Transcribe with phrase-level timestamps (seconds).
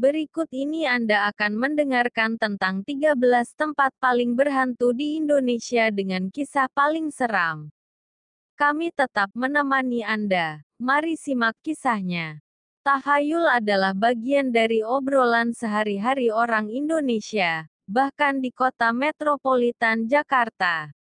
[0.00, 3.20] Berikut ini Anda akan mendengarkan tentang 13
[3.52, 7.68] tempat paling berhantu di Indonesia dengan kisah paling seram.
[8.56, 10.64] Kami tetap menemani Anda.
[10.80, 12.40] Mari simak kisahnya.
[12.80, 20.96] Tahayul adalah bagian dari obrolan sehari-hari orang Indonesia, bahkan di kota metropolitan Jakarta.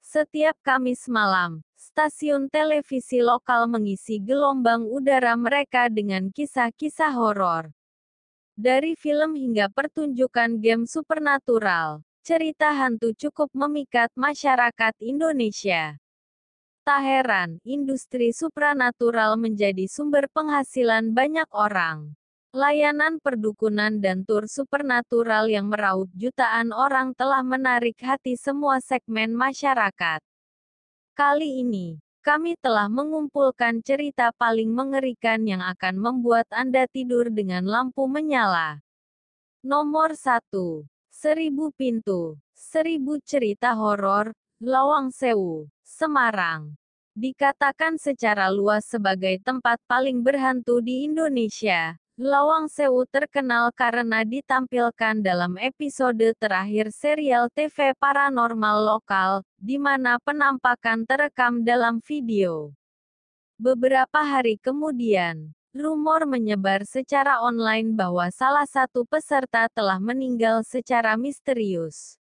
[0.00, 7.68] Setiap Kamis malam, stasiun televisi lokal mengisi gelombang udara mereka dengan kisah-kisah horor.
[8.54, 15.98] Dari film hingga pertunjukan game supernatural, cerita hantu cukup memikat masyarakat Indonesia.
[16.86, 22.14] Tak heran, industri supranatural menjadi sumber penghasilan banyak orang.
[22.54, 30.22] Layanan perdukunan dan tur supernatural yang meraup jutaan orang telah menarik hati semua segmen masyarakat.
[31.18, 38.08] Kali ini, kami telah mengumpulkan cerita paling mengerikan yang akan membuat Anda tidur dengan lampu
[38.08, 38.80] menyala.
[39.60, 40.48] Nomor 1.
[41.12, 42.40] Seribu Pintu.
[42.56, 46.72] Seribu Cerita Horor, Lawang Sewu, Semarang.
[47.12, 55.58] Dikatakan secara luas sebagai tempat paling berhantu di Indonesia, Lawang Sewu terkenal karena ditampilkan dalam
[55.58, 62.70] episode terakhir serial TV paranormal lokal, di mana penampakan terekam dalam video.
[63.58, 72.14] Beberapa hari kemudian, rumor menyebar secara online bahwa salah satu peserta telah meninggal secara misterius.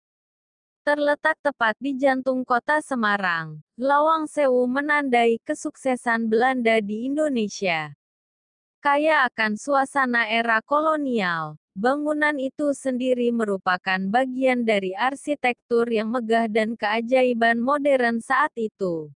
[0.88, 7.92] Terletak tepat di jantung kota Semarang, Lawang Sewu menandai kesuksesan Belanda di Indonesia.
[8.82, 16.74] Kaya akan suasana era kolonial, bangunan itu sendiri merupakan bagian dari arsitektur yang megah dan
[16.74, 19.14] keajaiban modern saat itu.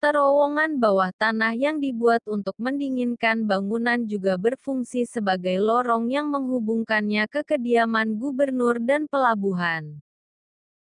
[0.00, 7.44] Terowongan bawah tanah yang dibuat untuk mendinginkan bangunan juga berfungsi sebagai lorong yang menghubungkannya ke
[7.44, 10.00] kediaman gubernur dan pelabuhan.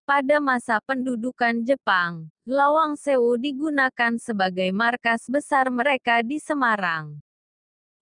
[0.08, 7.20] Pada masa pendudukan Jepang, Lawang Sewu digunakan sebagai markas besar mereka di Semarang.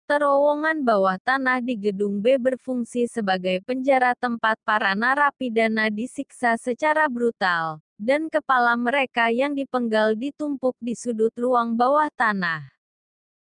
[0.08, 7.84] Terowongan bawah tanah di Gedung B berfungsi sebagai penjara tempat para narapidana disiksa secara brutal,
[8.00, 12.72] dan kepala mereka yang dipenggal ditumpuk di sudut ruang bawah tanah.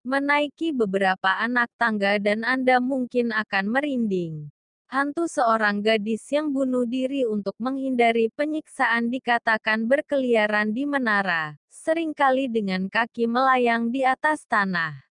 [0.03, 4.51] Menaiki beberapa anak tangga dan Anda mungkin akan merinding.
[4.91, 12.51] Hantu seorang gadis yang bunuh diri untuk menghindari penyiksaan dikatakan berkeliaran di menara, sering kali
[12.51, 15.10] dengan kaki melayang di atas tanah.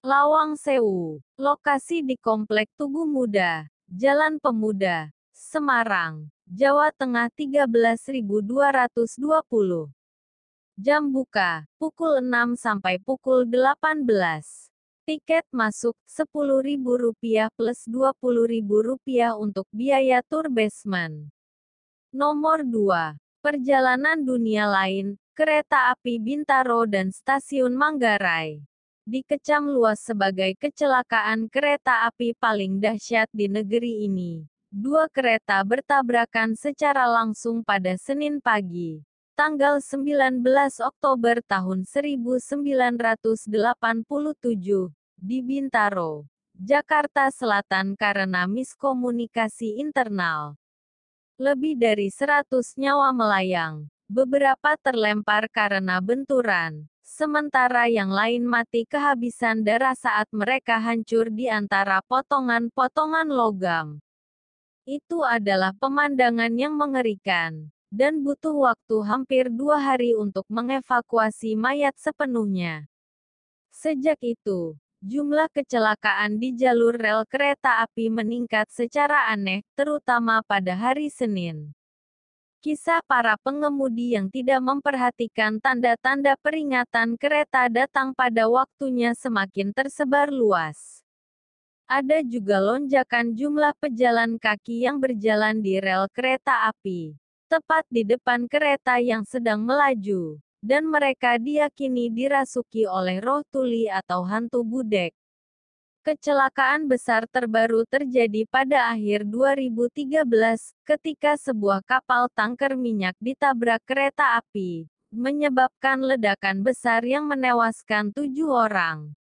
[0.00, 9.92] Lawang Sewu, lokasi di Komplek Tugu Muda, Jalan Pemuda, Semarang, Jawa Tengah 13220.
[10.80, 14.08] Jam buka, pukul 6 sampai pukul 18.
[15.04, 21.28] Tiket masuk Rp10.000 plus Rp20.000 untuk biaya tur basement.
[22.08, 23.20] Nomor 2.
[23.44, 28.69] Perjalanan dunia lain, kereta api Bintaro dan stasiun Manggarai
[29.10, 34.46] dikecam luas sebagai kecelakaan kereta api paling dahsyat di negeri ini.
[34.70, 39.02] Dua kereta bertabrakan secara langsung pada Senin pagi,
[39.34, 40.46] tanggal 19
[40.78, 43.50] Oktober tahun 1987,
[45.18, 50.54] di Bintaro, Jakarta Selatan karena miskomunikasi internal.
[51.34, 59.98] Lebih dari 100 nyawa melayang, beberapa terlempar karena benturan, sementara yang lain mati kehabisan darah
[59.98, 63.98] saat mereka hancur di antara potongan-potongan logam.
[64.86, 72.86] Itu adalah pemandangan yang mengerikan, dan butuh waktu hampir dua hari untuk mengevakuasi mayat sepenuhnya.
[73.74, 81.10] Sejak itu, jumlah kecelakaan di jalur rel kereta api meningkat secara aneh, terutama pada hari
[81.10, 81.74] Senin.
[82.60, 91.00] Kisah para pengemudi yang tidak memperhatikan tanda-tanda peringatan kereta datang pada waktunya semakin tersebar luas.
[91.88, 97.16] Ada juga lonjakan jumlah pejalan kaki yang berjalan di rel kereta api,
[97.48, 104.20] tepat di depan kereta yang sedang melaju, dan mereka diyakini dirasuki oleh roh tuli atau
[104.28, 105.16] hantu budek.
[106.00, 110.24] Kecelakaan besar terbaru terjadi pada akhir 2013,
[110.88, 119.12] ketika sebuah kapal tanker minyak ditabrak kereta api, menyebabkan ledakan besar yang menewaskan tujuh orang.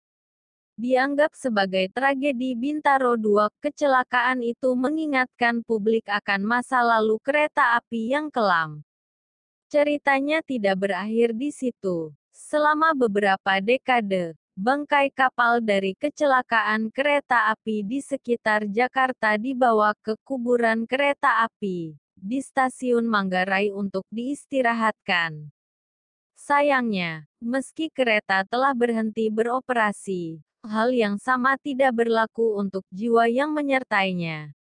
[0.79, 8.31] Dianggap sebagai tragedi Bintaro II, kecelakaan itu mengingatkan publik akan masa lalu kereta api yang
[8.31, 8.87] kelam.
[9.67, 12.15] Ceritanya tidak berakhir di situ.
[12.31, 20.83] Selama beberapa dekade, bangkai kapal dari kecelakaan kereta api di sekitar Jakarta dibawa ke kuburan
[20.83, 25.47] kereta api di stasiun Manggarai untuk diistirahatkan.
[26.35, 34.58] Sayangnya, meski kereta telah berhenti beroperasi, hal yang sama tidak berlaku untuk jiwa yang menyertainya.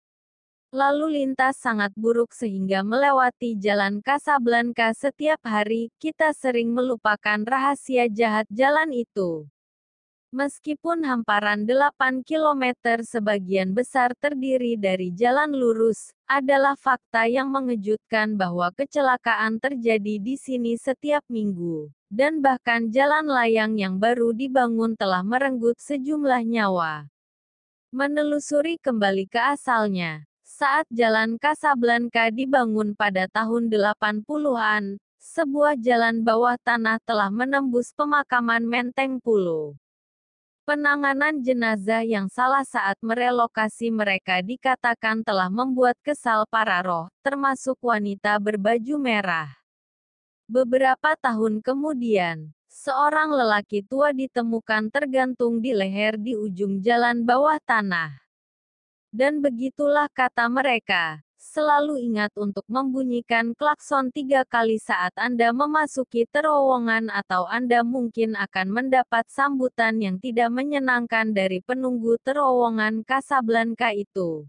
[0.71, 8.47] Lalu lintas sangat buruk sehingga melewati jalan Kasablanka setiap hari, kita sering melupakan rahasia jahat
[8.47, 9.51] jalan itu.
[10.31, 12.71] Meskipun hamparan 8 km
[13.03, 20.79] sebagian besar terdiri dari jalan lurus, adalah fakta yang mengejutkan bahwa kecelakaan terjadi di sini
[20.79, 27.11] setiap minggu, dan bahkan jalan layang yang baru dibangun telah merenggut sejumlah nyawa.
[27.91, 37.03] Menelusuri kembali ke asalnya, saat jalan Kasablanka dibangun pada tahun 80-an, sebuah jalan bawah tanah
[37.03, 39.75] telah menembus pemakaman Menteng Pulo.
[40.71, 48.39] Penanganan jenazah yang salah saat merelokasi mereka dikatakan telah membuat kesal para roh, termasuk wanita
[48.39, 49.51] berbaju merah.
[50.47, 58.15] Beberapa tahun kemudian, seorang lelaki tua ditemukan tergantung di leher di ujung jalan bawah tanah.
[59.11, 67.09] Dan begitulah kata mereka, Selalu ingat untuk membunyikan klakson tiga kali saat Anda memasuki terowongan
[67.09, 74.45] atau Anda mungkin akan mendapat sambutan yang tidak menyenangkan dari penunggu terowongan Casablanca itu.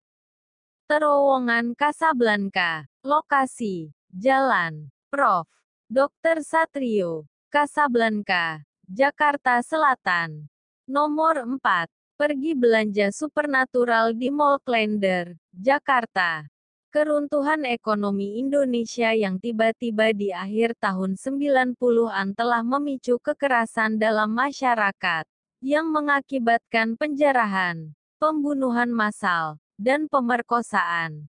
[0.92, 5.48] Terowongan Casablanca, lokasi, jalan, Prof.
[5.88, 6.44] Dr.
[6.44, 10.52] Satrio, Casablanca, Jakarta Selatan.
[10.92, 11.88] Nomor 4.
[12.20, 16.52] Pergi belanja supernatural di Mall Klender, Jakarta.
[16.92, 25.24] Keruntuhan ekonomi Indonesia yang tiba-tiba di akhir tahun 90-an telah memicu kekerasan dalam masyarakat,
[25.64, 31.32] yang mengakibatkan penjarahan, pembunuhan massal, dan pemerkosaan.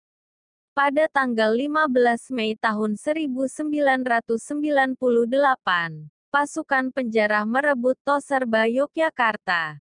[0.73, 4.33] Pada tanggal 15 Mei tahun 1998,
[6.33, 9.85] pasukan penjara merebut Toserba Yogyakarta.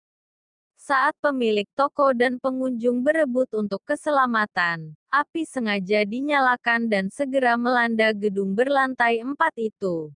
[0.76, 8.50] Saat pemilik toko dan pengunjung berebut untuk keselamatan, api sengaja dinyalakan dan segera melanda gedung
[8.50, 10.10] berlantai empat itu.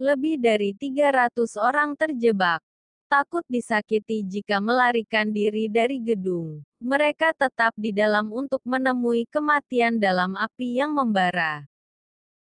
[0.00, 2.64] Lebih dari 300 orang terjebak.
[3.12, 10.34] Takut disakiti jika melarikan diri dari gedung, mereka tetap di dalam untuk menemui kematian dalam
[10.34, 11.68] api yang membara.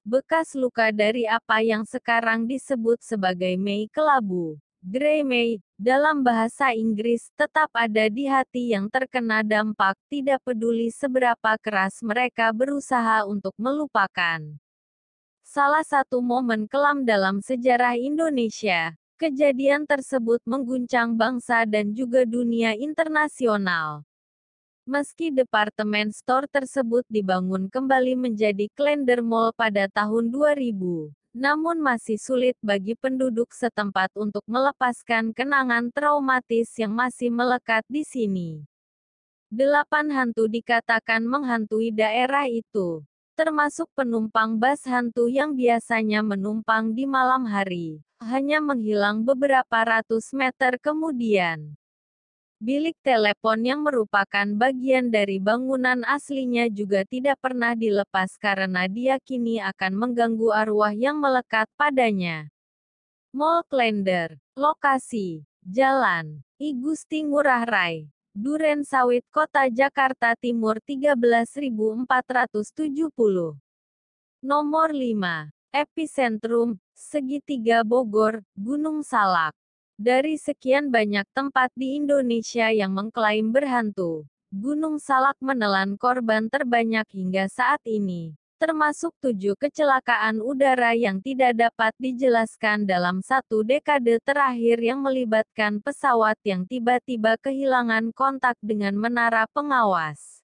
[0.03, 7.29] Bekas luka dari apa yang sekarang disebut sebagai Mei Kelabu Grey May, dalam bahasa Inggris,
[7.37, 14.41] tetap ada di hati yang terkena dampak, tidak peduli seberapa keras mereka berusaha untuk melupakan.
[15.45, 24.09] Salah satu momen kelam dalam sejarah Indonesia, kejadian tersebut mengguncang bangsa dan juga dunia internasional.
[24.89, 32.59] Meski departemen store tersebut dibangun kembali menjadi Klender Mall pada tahun 2000, namun masih sulit
[32.59, 38.51] bagi penduduk setempat untuk melepaskan kenangan traumatis yang masih melekat di sini.
[39.51, 43.03] Delapan hantu dikatakan menghantui daerah itu,
[43.35, 50.79] termasuk penumpang bus hantu yang biasanya menumpang di malam hari, hanya menghilang beberapa ratus meter
[50.79, 51.75] kemudian.
[52.61, 59.97] Bilik telepon yang merupakan bagian dari bangunan aslinya juga tidak pernah dilepas karena diyakini akan
[59.97, 62.52] mengganggu arwah yang melekat padanya.
[63.33, 73.57] Mall Klender, lokasi, Jalan, I Gusti Ngurah Rai, Duren Sawit Kota Jakarta Timur 13470.
[74.45, 79.57] Nomor 5, Epicentrum, Segitiga Bogor, Gunung Salak.
[80.00, 87.52] Dari sekian banyak tempat di Indonesia yang mengklaim berhantu, Gunung Salak menelan korban terbanyak hingga
[87.52, 95.04] saat ini, termasuk tujuh kecelakaan udara yang tidak dapat dijelaskan dalam satu dekade terakhir yang
[95.04, 100.40] melibatkan pesawat yang tiba-tiba kehilangan kontak dengan menara pengawas.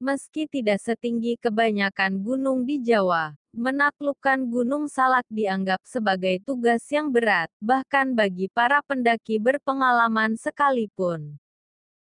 [0.00, 7.52] Meski tidak setinggi kebanyakan gunung di Jawa, Menaklukkan Gunung Salak dianggap sebagai tugas yang berat,
[7.60, 11.36] bahkan bagi para pendaki berpengalaman sekalipun.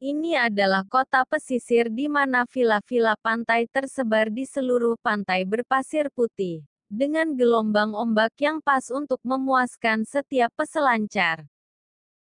[0.00, 7.36] Ini adalah kota pesisir di mana vila-vila pantai tersebar di seluruh pantai berpasir putih, dengan
[7.36, 11.44] gelombang ombak yang pas untuk memuaskan setiap peselancar.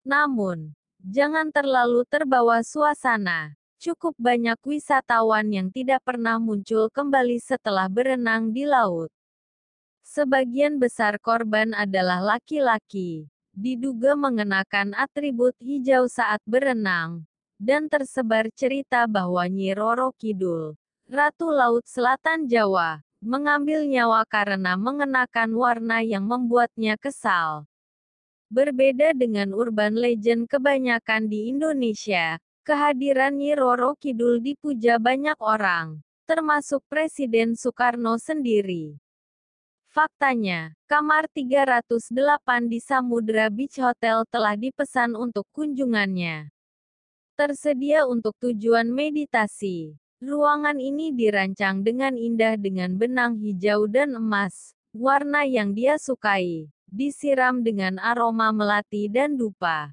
[0.08, 0.72] Namun,
[1.04, 3.60] jangan terlalu terbawa suasana.
[3.76, 9.12] Cukup banyak wisatawan yang tidak pernah muncul kembali setelah berenang di laut.
[10.00, 19.48] Sebagian besar korban adalah laki-laki, diduga mengenakan atribut hijau saat berenang, dan tersebar cerita bahwa
[19.48, 20.76] Nyi Roro Kidul,
[21.08, 27.66] Ratu Laut Selatan Jawa, mengambil nyawa karena mengenakan warna yang membuatnya kesal.
[28.54, 36.86] Berbeda dengan urban legend kebanyakan di Indonesia, kehadiran Nyi Roro Kidul dipuja banyak orang, termasuk
[36.86, 38.98] Presiden Soekarno sendiri.
[39.90, 46.55] Faktanya, kamar 308 di Samudra Beach Hotel telah dipesan untuk kunjungannya.
[47.36, 49.92] Tersedia untuk tujuan meditasi.
[50.24, 57.60] Ruangan ini dirancang dengan indah dengan benang hijau dan emas, warna yang dia sukai, disiram
[57.60, 59.92] dengan aroma melati dan dupa.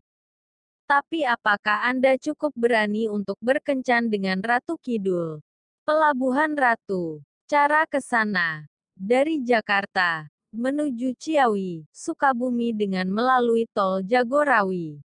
[0.87, 5.43] Tapi apakah Anda cukup berani untuk berkencan dengan Ratu Kidul?
[5.83, 7.27] Pelabuhan Ratu.
[7.51, 8.71] Cara ke sana.
[8.95, 15.03] Dari Jakarta, menuju Ciawi, Sukabumi dengan melalui tol Jagorawi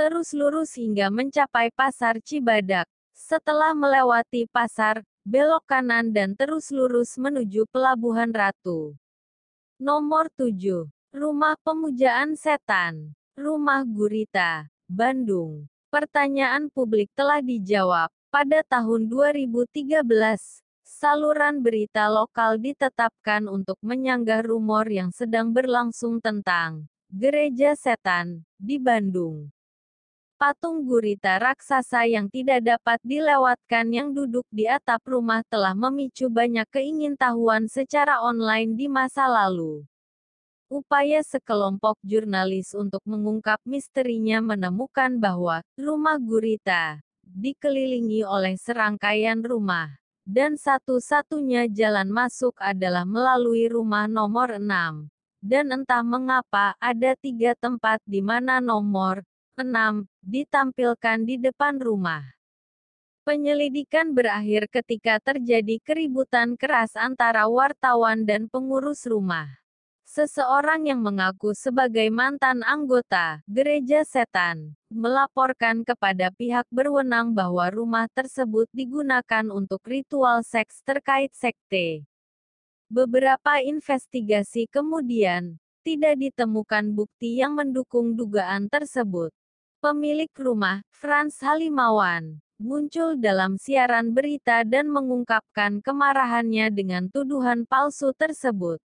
[0.00, 2.88] terus lurus hingga mencapai Pasar Cibadak.
[3.12, 8.96] Setelah melewati pasar, belok kanan dan terus lurus menuju Pelabuhan Ratu.
[9.76, 10.88] Nomor 7.
[11.12, 13.12] Rumah Pemujaan Setan.
[13.36, 15.68] Rumah Gurita, Bandung.
[15.92, 18.08] Pertanyaan publik telah dijawab.
[18.32, 20.00] Pada tahun 2013,
[20.80, 29.52] saluran berita lokal ditetapkan untuk menyanggah rumor yang sedang berlangsung tentang gereja setan di Bandung.
[30.40, 36.64] Patung gurita raksasa yang tidak dapat dilewatkan yang duduk di atap rumah telah memicu banyak
[36.72, 39.84] keingintahuan secara online di masa lalu.
[40.72, 49.92] Upaya sekelompok jurnalis untuk mengungkap misterinya menemukan bahwa rumah gurita dikelilingi oleh serangkaian rumah,
[50.24, 55.04] dan satu-satunya jalan masuk adalah melalui rumah nomor 6.
[55.44, 59.20] Dan entah mengapa ada tiga tempat di mana nomor
[59.58, 62.22] 6 ditampilkan di depan rumah.
[63.26, 69.60] Penyelidikan berakhir ketika terjadi keributan keras antara wartawan dan pengurus rumah.
[70.10, 78.66] Seseorang yang mengaku sebagai mantan anggota gereja setan melaporkan kepada pihak berwenang bahwa rumah tersebut
[78.74, 82.02] digunakan untuk ritual seks terkait sekte.
[82.90, 89.30] Beberapa investigasi kemudian, tidak ditemukan bukti yang mendukung dugaan tersebut.
[89.80, 98.76] Pemilik rumah, Frans Halimawan, muncul dalam siaran berita dan mengungkapkan kemarahannya dengan tuduhan palsu tersebut.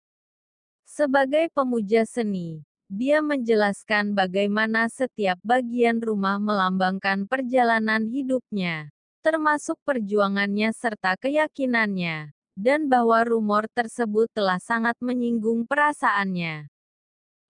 [0.87, 8.87] Sebagai pemuja seni, dia menjelaskan bagaimana setiap bagian rumah melambangkan perjalanan hidupnya,
[9.27, 16.71] termasuk perjuangannya serta keyakinannya, dan bahwa rumor tersebut telah sangat menyinggung perasaannya.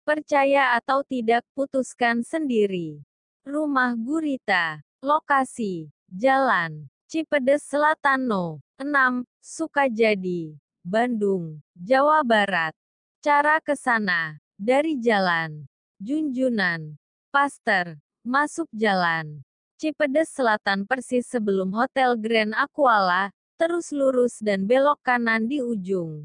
[0.00, 3.04] Percaya atau tidak, putuskan sendiri.
[3.44, 8.64] Rumah Gurita, lokasi, Jalan, Cipedes Selatan No.
[8.80, 12.72] 6, Sukajadi, Bandung, Jawa Barat.
[13.20, 14.40] Cara ke sana.
[14.56, 15.68] Dari jalan.
[16.00, 16.96] Junjunan.
[17.28, 18.00] Paster.
[18.24, 19.44] Masuk jalan.
[19.76, 23.28] Cipedes Selatan persis sebelum Hotel Grand Aquala,
[23.60, 26.24] terus lurus dan belok kanan di ujung.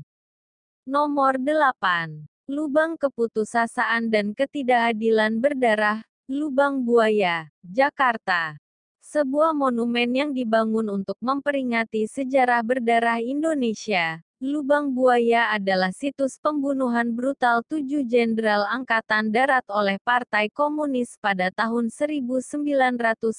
[0.88, 2.26] Nomor 8.
[2.50, 8.54] Lubang keputusasaan dan ketidakadilan berdarah, Lubang Buaya, Jakarta.
[9.02, 17.66] Sebuah monumen yang dibangun untuk memperingati sejarah berdarah Indonesia, Lubang Buaya adalah situs pembunuhan brutal
[17.66, 23.34] tujuh jenderal Angkatan Darat oleh Partai Komunis pada tahun 1965.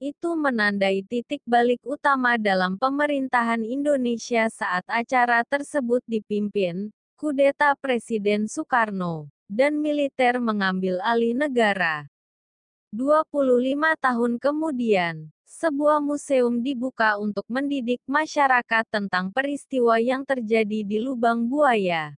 [0.00, 6.88] Itu menandai titik balik utama dalam pemerintahan Indonesia saat acara tersebut dipimpin,
[7.20, 12.04] kudeta Presiden Soekarno, dan militer mengambil alih negara.
[12.92, 21.48] 25 tahun kemudian, sebuah museum dibuka untuk mendidik masyarakat tentang peristiwa yang terjadi di lubang
[21.48, 22.16] buaya.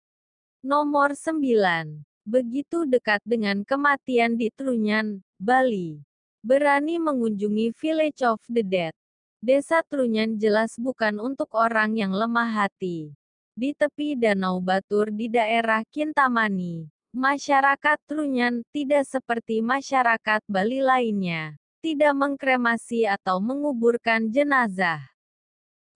[0.63, 1.99] Nomor 9.
[2.23, 6.10] Begitu dekat dengan kematian di Trunyan, Bali.
[6.41, 8.93] Berani mengunjungi Village of the Dead.
[9.41, 13.13] Desa Trunyan jelas bukan untuk orang yang lemah hati.
[13.57, 22.13] Di tepi Danau Batur di daerah Kintamani, masyarakat Trunyan tidak seperti masyarakat Bali lainnya tidak
[22.13, 25.01] mengkremasi atau menguburkan jenazah.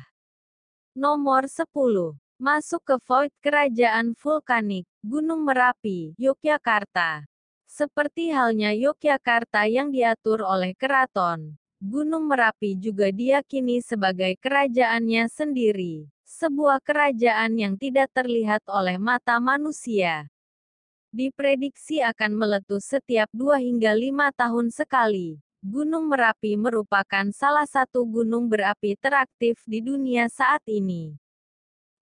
[0.95, 2.15] Nomor 10.
[2.41, 7.25] Masuk ke Void Kerajaan Vulkanik, Gunung Merapi, Yogyakarta.
[7.69, 16.81] Seperti halnya Yogyakarta yang diatur oleh keraton, Gunung Merapi juga diyakini sebagai kerajaannya sendiri, sebuah
[16.81, 20.29] kerajaan yang tidak terlihat oleh mata manusia.
[21.09, 28.49] Diprediksi akan meletus setiap dua hingga lima tahun sekali, Gunung Merapi merupakan salah satu gunung
[28.49, 31.13] berapi teraktif di dunia saat ini.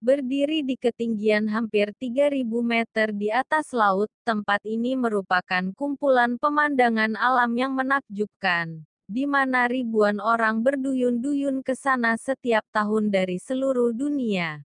[0.00, 7.52] Berdiri di ketinggian hampir 3.000 meter di atas laut, tempat ini merupakan kumpulan pemandangan alam
[7.52, 14.64] yang menakjubkan, di mana ribuan orang berduyun-duyun ke sana setiap tahun dari seluruh dunia.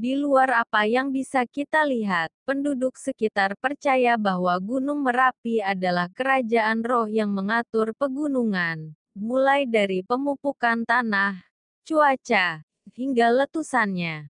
[0.00, 6.80] Di luar apa yang bisa kita lihat, penduduk sekitar percaya bahwa Gunung Merapi adalah kerajaan
[6.80, 11.44] roh yang mengatur pegunungan, mulai dari pemupukan tanah,
[11.84, 12.64] cuaca,
[12.96, 14.32] hingga letusannya.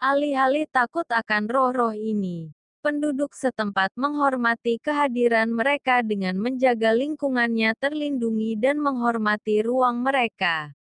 [0.00, 8.80] Alih-alih takut akan roh-roh ini, penduduk setempat menghormati kehadiran mereka dengan menjaga lingkungannya terlindungi dan
[8.80, 10.77] menghormati ruang mereka.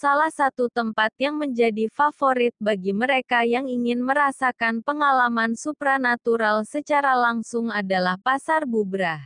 [0.00, 7.68] Salah satu tempat yang menjadi favorit bagi mereka yang ingin merasakan pengalaman supranatural secara langsung
[7.68, 9.20] adalah Pasar Bubrah.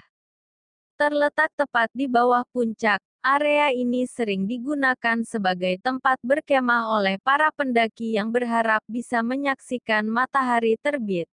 [0.99, 8.19] Terletak tepat di bawah puncak, area ini sering digunakan sebagai tempat berkemah oleh para pendaki
[8.19, 11.31] yang berharap bisa menyaksikan matahari terbit.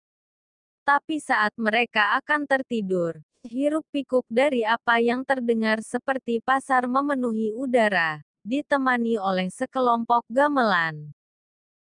[0.82, 9.20] Tapi saat mereka akan tertidur, hiruk-pikuk dari apa yang terdengar seperti pasar memenuhi udara ditemani
[9.20, 11.12] oleh sekelompok gamelan.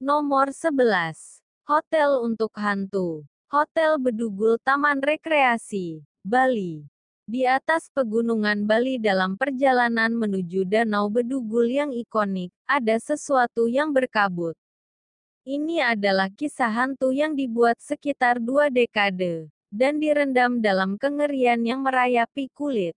[0.00, 1.44] Nomor 11.
[1.68, 3.28] Hotel untuk hantu.
[3.52, 6.88] Hotel Bedugul Taman Rekreasi, Bali.
[7.28, 14.56] Di atas pegunungan Bali dalam perjalanan menuju Danau Bedugul yang ikonik, ada sesuatu yang berkabut.
[15.40, 22.52] Ini adalah kisah hantu yang dibuat sekitar dua dekade, dan direndam dalam kengerian yang merayapi
[22.52, 22.92] kulit.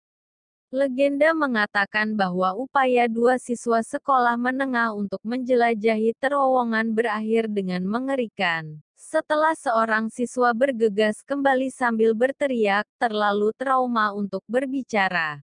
[0.74, 8.83] Legenda mengatakan bahwa upaya dua siswa sekolah menengah untuk menjelajahi terowongan berakhir dengan mengerikan.
[8.98, 15.38] Setelah seorang siswa bergegas kembali sambil berteriak, terlalu trauma untuk berbicara.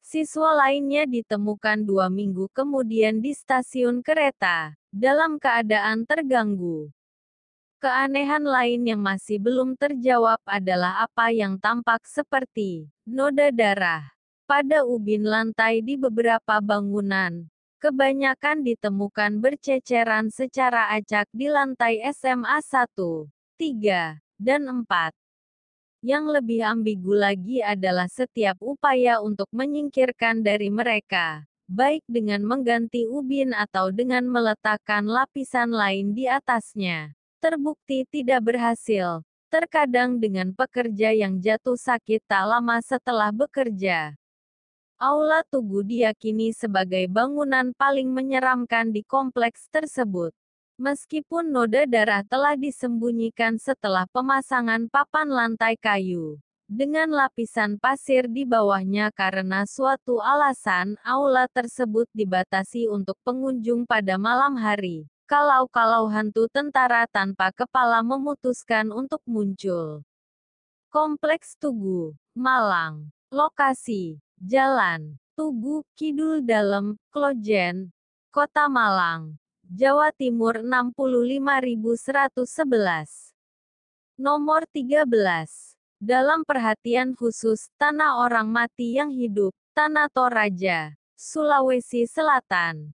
[0.00, 6.88] Siswa lainnya ditemukan dua minggu kemudian di stasiun kereta, dalam keadaan terganggu.
[7.76, 14.19] Keanehan lain yang masih belum terjawab adalah apa yang tampak seperti noda darah
[14.50, 17.46] pada ubin lantai di beberapa bangunan.
[17.78, 25.14] Kebanyakan ditemukan berceceran secara acak di lantai SMA 1, 3, dan 4.
[26.02, 33.54] Yang lebih ambigu lagi adalah setiap upaya untuk menyingkirkan dari mereka, baik dengan mengganti ubin
[33.54, 41.78] atau dengan meletakkan lapisan lain di atasnya, terbukti tidak berhasil, terkadang dengan pekerja yang jatuh
[41.78, 44.19] sakit tak lama setelah bekerja.
[45.00, 50.28] Aula Tugu diyakini sebagai bangunan paling menyeramkan di kompleks tersebut.
[50.76, 56.36] Meskipun noda darah telah disembunyikan setelah pemasangan papan lantai kayu,
[56.68, 64.60] dengan lapisan pasir di bawahnya karena suatu alasan, aula tersebut dibatasi untuk pengunjung pada malam
[64.60, 65.08] hari.
[65.24, 70.04] Kalau-kalau hantu tentara tanpa kepala memutuskan untuk muncul.
[70.92, 73.08] Kompleks Tugu, Malang.
[73.32, 77.92] Lokasi, Jalan, Tugu, Kidul Dalem, Klojen,
[78.32, 79.36] Kota Malang.
[79.68, 83.36] Jawa Timur 65111.
[84.16, 85.76] Nomor 13.
[86.00, 92.96] Dalam perhatian khusus, Tanah Orang Mati yang Hidup, Tanah Toraja, Sulawesi Selatan.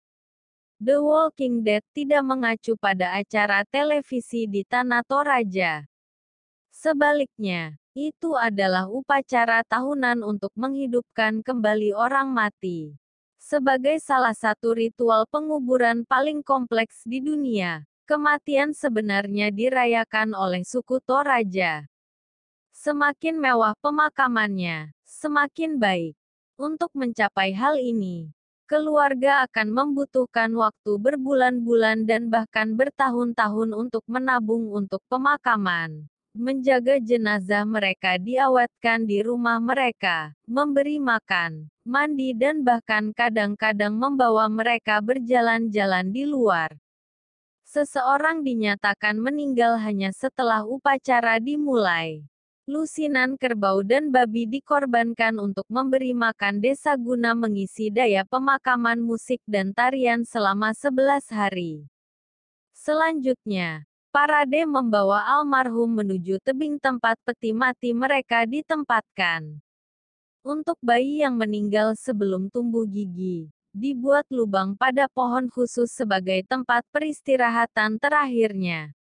[0.77, 5.90] The Walking Dead tidak mengacu pada acara televisi di Tanah Toraja.
[6.81, 12.97] Sebaliknya, itu adalah upacara tahunan untuk menghidupkan kembali orang mati.
[13.37, 21.85] Sebagai salah satu ritual penguburan paling kompleks di dunia, kematian sebenarnya dirayakan oleh suku Toraja.
[22.73, 26.17] Semakin mewah pemakamannya, semakin baik.
[26.57, 28.33] Untuk mencapai hal ini,
[28.65, 38.15] keluarga akan membutuhkan waktu berbulan-bulan dan bahkan bertahun-tahun untuk menabung untuk pemakaman menjaga jenazah mereka
[38.15, 46.71] diawetkan di rumah mereka, memberi makan, mandi dan bahkan kadang-kadang membawa mereka berjalan-jalan di luar.
[47.67, 52.23] Seseorang dinyatakan meninggal hanya setelah upacara dimulai.
[52.63, 59.75] Lusinan kerbau dan babi dikorbankan untuk memberi makan desa guna mengisi daya pemakaman musik dan
[59.75, 61.83] tarian selama 11 hari.
[62.71, 69.63] Selanjutnya, Parade membawa almarhum menuju tebing tempat peti mati mereka ditempatkan.
[70.43, 77.95] Untuk bayi yang meninggal sebelum tumbuh gigi, dibuat lubang pada pohon khusus sebagai tempat peristirahatan
[78.03, 78.91] terakhirnya.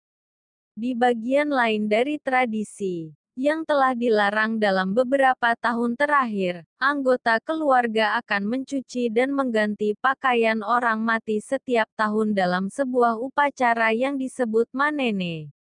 [0.79, 8.43] Di bagian lain dari tradisi, yang telah dilarang dalam beberapa tahun terakhir, anggota keluarga akan
[8.47, 15.55] mencuci dan mengganti pakaian orang mati setiap tahun dalam sebuah upacara yang disebut manene.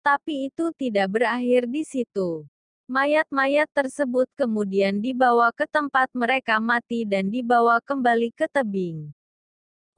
[0.00, 2.48] Tapi itu tidak berakhir di situ.
[2.86, 9.10] Mayat-mayat tersebut kemudian dibawa ke tempat mereka mati dan dibawa kembali ke tebing.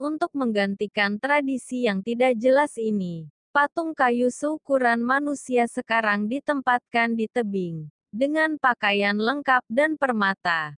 [0.01, 7.89] Untuk menggantikan tradisi yang tidak jelas ini, Patung kayu seukuran manusia sekarang ditempatkan di tebing,
[8.13, 10.77] dengan pakaian lengkap dan permata.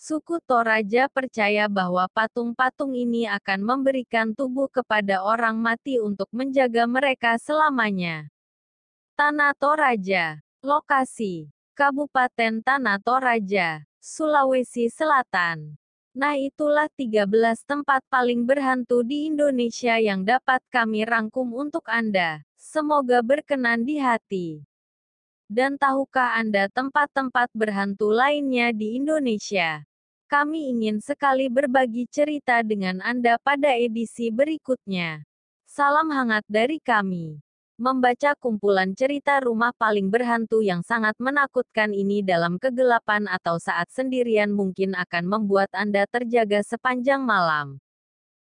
[0.00, 7.36] Suku Toraja percaya bahwa patung-patung ini akan memberikan tubuh kepada orang mati untuk menjaga mereka
[7.36, 8.28] selamanya.
[9.16, 15.76] Tanah Toraja, lokasi, Kabupaten Tanah Toraja, Sulawesi Selatan.
[16.14, 22.46] Nah itulah 13 tempat paling berhantu di Indonesia yang dapat kami rangkum untuk Anda.
[22.54, 24.62] Semoga berkenan di hati.
[25.50, 29.82] Dan tahukah Anda tempat-tempat berhantu lainnya di Indonesia?
[30.30, 35.26] Kami ingin sekali berbagi cerita dengan Anda pada edisi berikutnya.
[35.66, 37.43] Salam hangat dari kami.
[37.74, 44.54] Membaca kumpulan cerita rumah paling berhantu yang sangat menakutkan ini dalam kegelapan atau saat sendirian
[44.54, 47.82] mungkin akan membuat Anda terjaga sepanjang malam.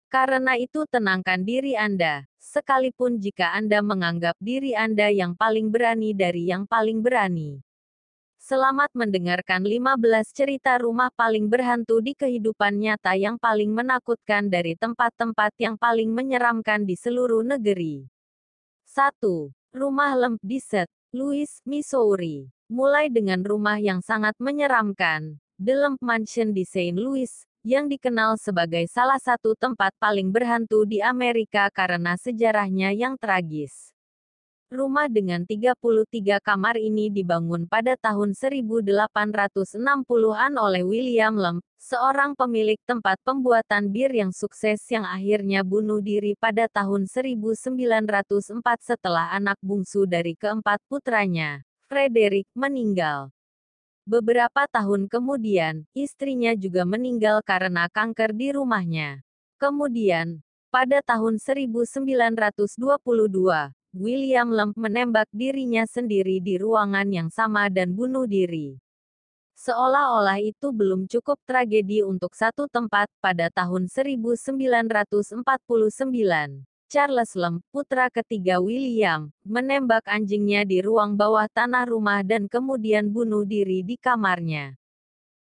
[0.07, 6.47] Karena itu tenangkan diri Anda, sekalipun jika Anda menganggap diri Anda yang paling berani dari
[6.47, 7.59] yang paling berani.
[8.39, 15.51] Selamat mendengarkan 15 cerita rumah paling berhantu di kehidupan nyata yang paling menakutkan dari tempat-tempat
[15.59, 18.07] yang paling menyeramkan di seluruh negeri.
[18.97, 19.53] 1.
[19.77, 20.89] Rumah Lemp di St.
[21.13, 22.49] Louis, Missouri.
[22.65, 26.97] Mulai dengan rumah yang sangat menyeramkan, The Lemp Mansion di St.
[26.97, 27.29] Louis,
[27.61, 33.93] yang dikenal sebagai salah satu tempat paling berhantu di Amerika karena sejarahnya yang tragis.
[34.67, 43.15] Rumah dengan 33 kamar ini dibangun pada tahun 1860-an oleh William Lemp, seorang pemilik tempat
[43.23, 50.35] pembuatan bir yang sukses yang akhirnya bunuh diri pada tahun 1904 setelah anak bungsu dari
[50.35, 53.31] keempat putranya, Frederick, meninggal.
[54.03, 59.23] Beberapa tahun kemudian, istrinya juga meninggal karena kanker di rumahnya.
[59.63, 62.67] Kemudian, pada tahun 1922,
[63.97, 68.77] William Lemp menembak dirinya sendiri di ruangan yang sama dan bunuh diri.
[69.57, 75.41] Seolah-olah itu belum cukup tragedi untuk satu tempat, pada tahun 1949,
[76.93, 83.49] Charles Lemp, putra ketiga William, menembak anjingnya di ruang bawah tanah rumah dan kemudian bunuh
[83.49, 84.77] diri di kamarnya.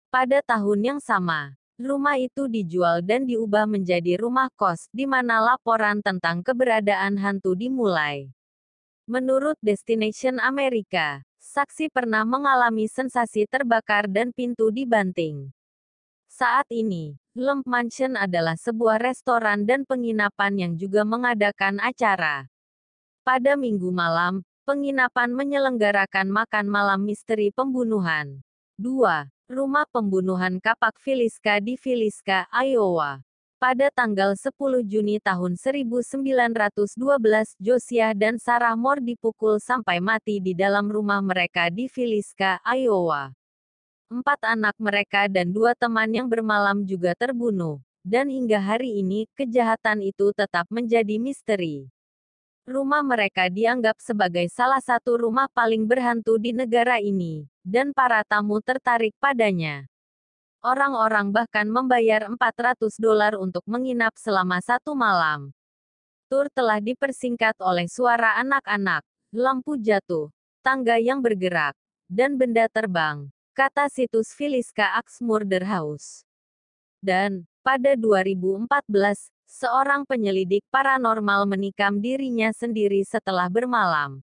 [0.09, 6.01] Pada tahun yang sama, rumah itu dijual dan diubah menjadi rumah kos, di mana laporan
[6.01, 8.36] tentang keberadaan hantu dimulai.
[9.07, 15.55] Menurut Destination Amerika, saksi pernah mengalami sensasi terbakar dan pintu dibanting.
[16.27, 22.51] Saat ini, Lemp Mansion adalah sebuah restoran dan penginapan yang juga mengadakan acara.
[23.23, 28.43] Pada minggu malam, penginapan menyelenggarakan makan malam misteri pembunuhan.
[28.75, 29.31] 2.
[29.47, 33.26] Rumah pembunuhan kapak Filiska di Filiska, Iowa.
[33.57, 36.77] Pada tanggal 10 Juni tahun 1912
[37.57, 43.33] Josiah dan Sarah Moore dipukul sampai mati di dalam rumah mereka di Filiska, Iowa.
[44.13, 47.81] Empat anak mereka dan dua teman yang bermalam juga terbunuh.
[48.05, 51.89] Dan hingga hari ini, kejahatan itu tetap menjadi misteri.
[52.69, 58.61] Rumah mereka dianggap sebagai salah satu rumah paling berhantu di negara ini, dan para tamu
[58.61, 59.89] tertarik padanya.
[60.67, 65.55] Orang-orang bahkan membayar 400 dolar untuk menginap selama satu malam.
[66.27, 70.27] Tur telah dipersingkat oleh suara anak-anak, lampu jatuh,
[70.67, 71.79] tangga yang bergerak,
[72.11, 75.23] dan benda terbang, kata situs Filiska Axe
[75.63, 76.27] House.
[76.99, 78.67] Dan, pada 2014,
[79.47, 84.19] seorang penyelidik paranormal menikam dirinya sendiri setelah bermalam.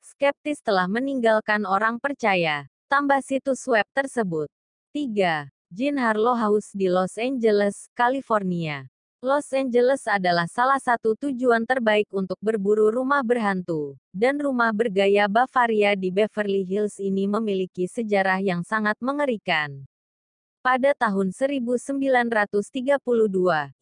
[0.00, 4.48] Skeptis telah meninggalkan orang percaya, tambah situs web tersebut.
[4.96, 5.57] 3.
[5.68, 8.88] Jean Harlow House di Los Angeles, California.
[9.20, 15.92] Los Angeles adalah salah satu tujuan terbaik untuk berburu rumah berhantu, dan rumah bergaya Bavaria
[15.92, 19.84] di Beverly Hills ini memiliki sejarah yang sangat mengerikan.
[20.64, 22.48] Pada tahun 1932,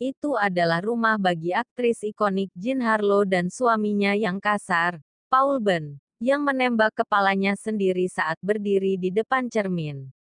[0.02, 4.98] itu adalah rumah bagi aktris ikonik Jean Harlow dan suaminya yang kasar,
[5.30, 10.15] Paul Ben, yang menembak kepalanya sendiri saat berdiri di depan cermin.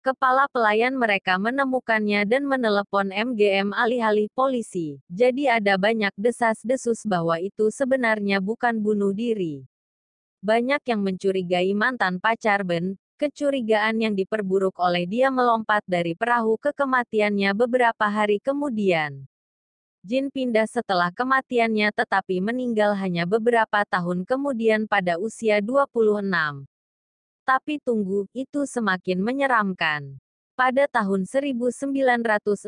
[0.00, 7.68] Kepala pelayan mereka menemukannya dan menelepon MGM alih-alih polisi, jadi ada banyak desas-desus bahwa itu
[7.68, 9.68] sebenarnya bukan bunuh diri.
[10.40, 16.72] Banyak yang mencurigai mantan pacar Ben, kecurigaan yang diperburuk oleh dia melompat dari perahu ke
[16.72, 19.28] kematiannya beberapa hari kemudian.
[20.00, 26.64] Jin pindah setelah kematiannya tetapi meninggal hanya beberapa tahun kemudian pada usia 26.
[27.50, 30.22] Tapi tunggu, itu semakin menyeramkan.
[30.54, 32.62] Pada tahun 1963,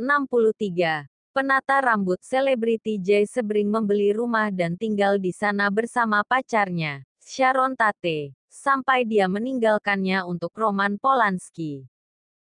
[1.31, 8.35] penata rambut selebriti Jay Sebring membeli rumah dan tinggal di sana bersama pacarnya, Sharon Tate,
[8.51, 11.87] sampai dia meninggalkannya untuk Roman Polanski.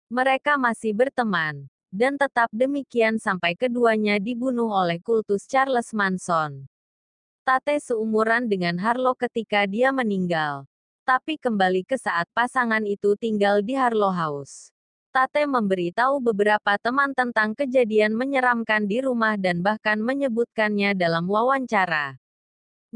[0.07, 6.63] Mereka masih berteman, dan tetap demikian sampai keduanya dibunuh oleh kultus Charles Manson.
[7.43, 10.70] Tate seumuran dengan Harlow ketika dia meninggal
[11.01, 14.69] tapi kembali ke saat pasangan itu tinggal di Harlow House.
[15.11, 22.15] Tate memberi tahu beberapa teman tentang kejadian menyeramkan di rumah dan bahkan menyebutkannya dalam wawancara.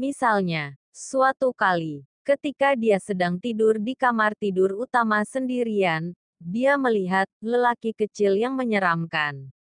[0.00, 6.10] Misalnya, suatu kali, Ketika dia sedang tidur di kamar tidur utama sendirian,
[6.42, 9.54] dia melihat lelaki kecil yang menyeramkan.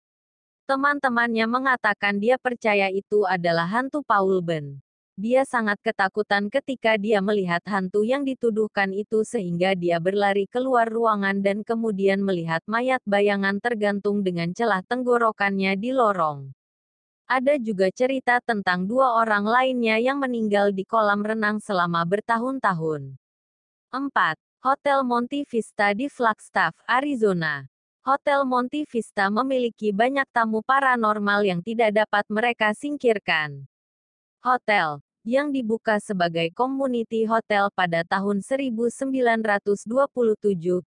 [0.63, 4.79] Teman-temannya mengatakan dia percaya itu adalah hantu Paul Ben.
[5.13, 11.37] Dia sangat ketakutan ketika dia melihat hantu yang dituduhkan itu sehingga dia berlari keluar ruangan
[11.37, 16.49] dan kemudian melihat mayat bayangan tergantung dengan celah tenggorokannya di lorong.
[17.29, 23.13] Ada juga cerita tentang dua orang lainnya yang meninggal di kolam renang selama bertahun-tahun.
[23.93, 24.09] 4.
[24.65, 27.69] Hotel Monte Vista di Flagstaff, Arizona.
[28.01, 33.69] Hotel Monte Vista memiliki banyak tamu paranormal yang tidak dapat mereka singkirkan.
[34.43, 39.87] Hotel, yang dibuka sebagai community hotel pada tahun 1927,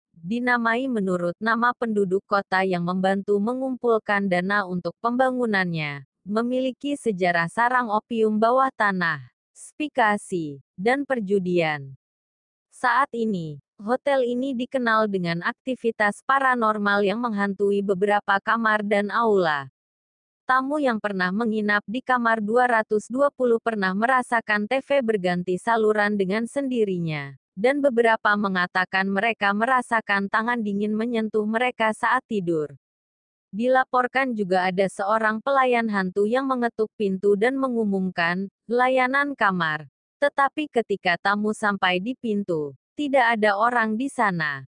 [0.09, 8.41] dinamai menurut nama penduduk kota yang membantu mengumpulkan dana untuk pembangunannya, memiliki sejarah sarang opium
[8.41, 9.21] bawah tanah,
[9.53, 11.93] spikasi, dan perjudian.
[12.73, 19.72] Saat ini, hotel ini dikenal dengan aktivitas paranormal yang menghantui beberapa kamar dan aula.
[20.43, 23.31] Tamu yang pernah menginap di kamar 220
[23.63, 31.47] pernah merasakan TV berganti saluran dengan sendirinya, dan beberapa mengatakan mereka merasakan tangan dingin menyentuh
[31.47, 32.75] mereka saat tidur.
[33.55, 39.87] Dilaporkan juga ada seorang pelayan hantu yang mengetuk pintu dan mengumumkan, layanan kamar.
[40.19, 44.67] Tetapi ketika tamu sampai di pintu, tidak ada orang di sana.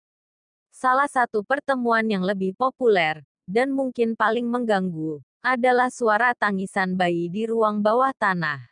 [0.68, 7.51] Salah satu pertemuan yang lebih populer, dan mungkin paling mengganggu, adalah suara tangisan bayi di
[7.51, 8.62] ruang bawah tanah.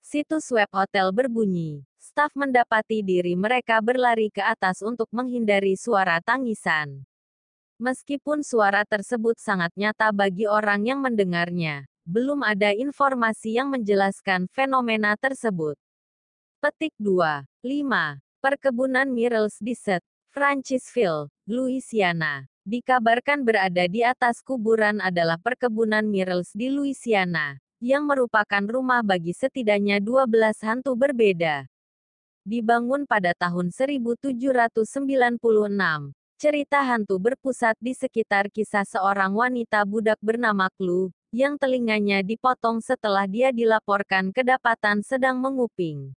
[0.00, 1.84] Situs web hotel berbunyi.
[2.00, 7.04] Staf mendapati diri mereka berlari ke atas untuk menghindari suara tangisan.
[7.76, 15.14] Meskipun suara tersebut sangat nyata bagi orang yang mendengarnya, belum ada informasi yang menjelaskan fenomena
[15.20, 15.76] tersebut.
[16.58, 17.44] Petik 2.
[17.64, 18.20] 5.
[18.42, 22.51] Perkebunan Mirrells di Set, Francisville, Louisiana.
[22.62, 29.98] Dikabarkan berada di atas kuburan adalah perkebunan Mirrells di Louisiana, yang merupakan rumah bagi setidaknya
[29.98, 31.66] 12 hantu berbeda.
[32.46, 34.78] Dibangun pada tahun 1796,
[36.38, 43.26] cerita hantu berpusat di sekitar kisah seorang wanita budak bernama Clue, yang telinganya dipotong setelah
[43.26, 46.14] dia dilaporkan kedapatan sedang menguping.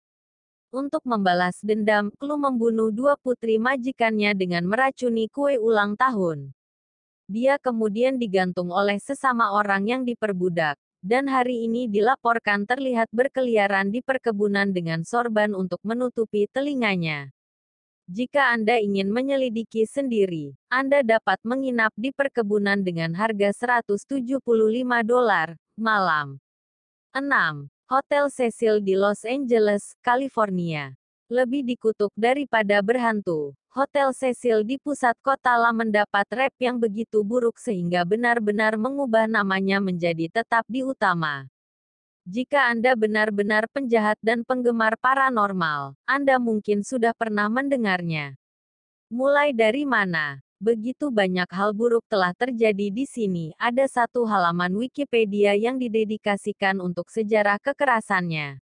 [0.74, 6.50] Untuk membalas dendam, Klu membunuh dua putri majikannya dengan meracuni kue ulang tahun.
[7.30, 14.02] Dia kemudian digantung oleh sesama orang yang diperbudak, dan hari ini dilaporkan terlihat berkeliaran di
[14.02, 17.30] perkebunan dengan sorban untuk menutupi telinganya.
[18.10, 24.42] Jika Anda ingin menyelidiki sendiri, Anda dapat menginap di perkebunan dengan harga 175
[25.06, 26.42] dolar malam.
[27.14, 27.73] 6.
[27.95, 30.99] Hotel Cecil di Los Angeles, California.
[31.30, 37.55] Lebih dikutuk daripada berhantu, Hotel Cecil di pusat kota lah mendapat rep yang begitu buruk
[37.55, 41.47] sehingga benar-benar mengubah namanya menjadi tetap di utama.
[42.26, 48.34] Jika Anda benar-benar penjahat dan penggemar paranormal, Anda mungkin sudah pernah mendengarnya.
[49.07, 50.42] Mulai dari mana?
[50.62, 53.50] Begitu banyak hal buruk telah terjadi di sini.
[53.59, 58.62] Ada satu halaman Wikipedia yang didedikasikan untuk sejarah kekerasannya.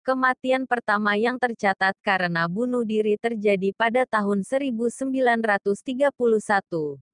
[0.00, 6.08] Kematian pertama yang tercatat karena bunuh diri terjadi pada tahun 1931,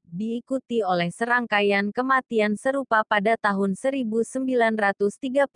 [0.06, 5.50] diikuti oleh serangkaian kematian serupa pada tahun 1932,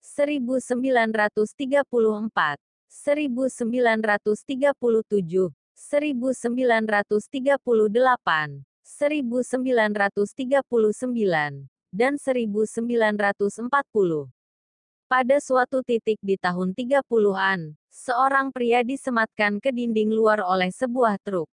[0.00, 2.56] 1934,
[2.88, 7.56] 1937, 1938,
[8.84, 10.12] 1939,
[11.88, 14.28] dan 1940.
[15.08, 21.48] Pada suatu titik di tahun 30-an, seorang pria disematkan ke dinding luar oleh sebuah truk.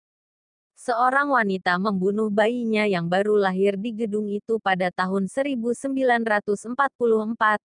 [0.76, 6.76] Seorang wanita membunuh bayinya yang baru lahir di gedung itu pada tahun 1944,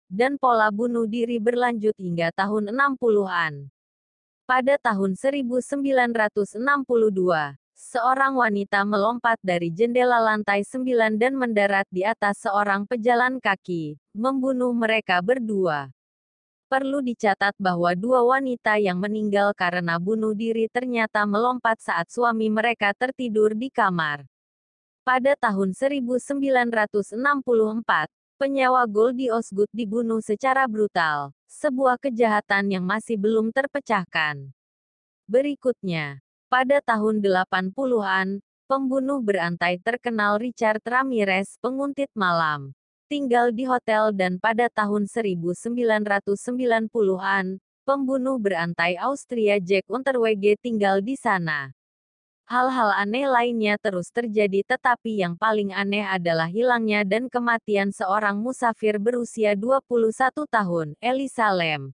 [0.07, 3.74] dan pola bunuh diri berlanjut hingga tahun 60-an.
[4.45, 6.53] Pada tahun 1962,
[7.73, 14.77] seorang wanita melompat dari jendela lantai 9 dan mendarat di atas seorang pejalan kaki, membunuh
[14.77, 15.89] mereka berdua.
[16.69, 22.93] Perlu dicatat bahwa dua wanita yang meninggal karena bunuh diri ternyata melompat saat suami mereka
[22.93, 24.29] tertidur di kamar.
[25.09, 27.09] Pada tahun 1964,
[28.37, 34.53] penyewa Goldie Osgood dibunuh secara brutal, sebuah kejahatan yang masih belum terpecahkan.
[35.25, 36.21] Berikutnya,
[36.53, 42.73] pada tahun 80-an, pembunuh berantai terkenal Richard Ramirez, penguntit malam,
[43.09, 51.71] tinggal di hotel dan pada tahun 1990-an, pembunuh berantai Austria Jack Unterweger tinggal di sana.
[52.45, 59.01] Hal-hal aneh lainnya terus terjadi tetapi yang paling aneh adalah hilangnya dan kematian seorang musafir
[59.01, 61.97] berusia 21 tahun, Elisa Lem.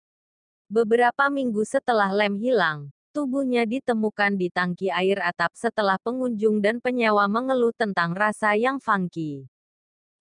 [0.69, 7.25] Beberapa minggu setelah Lem hilang, tubuhnya ditemukan di tangki air atap setelah pengunjung dan penyewa
[7.25, 9.49] mengeluh tentang rasa yang funky.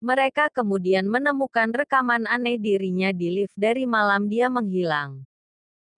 [0.00, 5.28] Mereka kemudian menemukan rekaman aneh dirinya di lift dari malam dia menghilang.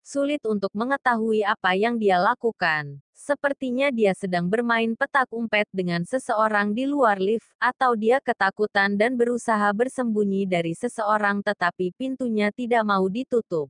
[0.07, 3.03] Sulit untuk mengetahui apa yang dia lakukan.
[3.11, 9.19] Sepertinya dia sedang bermain petak umpet dengan seseorang di luar lift, atau dia ketakutan dan
[9.19, 13.67] berusaha bersembunyi dari seseorang tetapi pintunya tidak mau ditutup.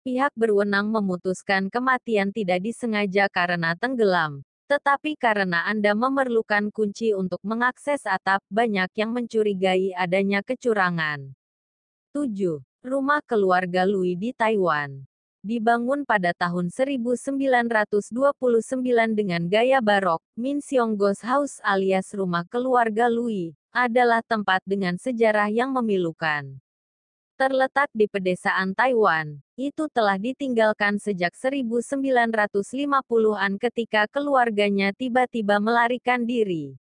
[0.00, 8.08] Pihak berwenang memutuskan kematian tidak disengaja karena tenggelam, tetapi karena Anda memerlukan kunci untuk mengakses
[8.08, 11.36] atap, banyak yang mencurigai adanya kecurangan.
[12.16, 12.64] 7.
[12.80, 15.09] Rumah keluarga Louis di Taiwan
[15.40, 18.12] Dibangun pada tahun 1929
[19.16, 25.48] dengan gaya barok, Min Seong Ghost House alias rumah keluarga Louis, adalah tempat dengan sejarah
[25.48, 26.60] yang memilukan
[27.40, 36.76] terletak di pedesaan Taiwan, itu telah ditinggalkan sejak 1950-an ketika keluarganya tiba-tiba melarikan diri.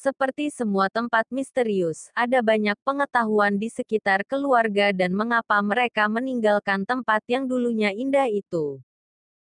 [0.00, 7.20] Seperti semua tempat misterius, ada banyak pengetahuan di sekitar keluarga dan mengapa mereka meninggalkan tempat
[7.28, 8.80] yang dulunya indah itu.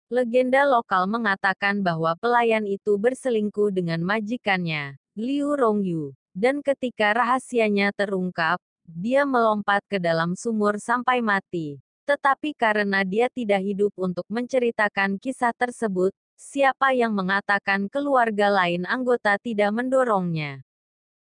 [0.07, 8.63] Legenda lokal mengatakan bahwa pelayan itu berselingkuh dengan majikannya, Liu Rongyu, dan ketika rahasianya terungkap,
[8.87, 11.83] dia melompat ke dalam sumur sampai mati.
[12.07, 16.15] Tetapi karena dia tidak hidup untuk menceritakan kisah tersebut,
[16.45, 20.61] siapa yang mengatakan keluarga lain anggota tidak mendorongnya.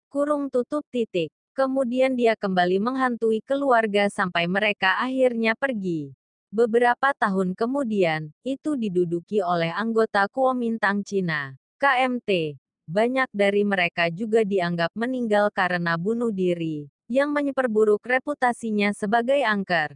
[0.10, 1.30] Kurung tutup titik.
[1.54, 6.18] Kemudian dia kembali menghantui keluarga sampai mereka akhirnya pergi.
[6.50, 12.58] Beberapa tahun kemudian, itu diduduki oleh anggota Kuomintang Cina, KMT.
[12.90, 19.94] Banyak dari mereka juga dianggap meninggal karena bunuh diri yang menyeperburuk reputasinya sebagai angker.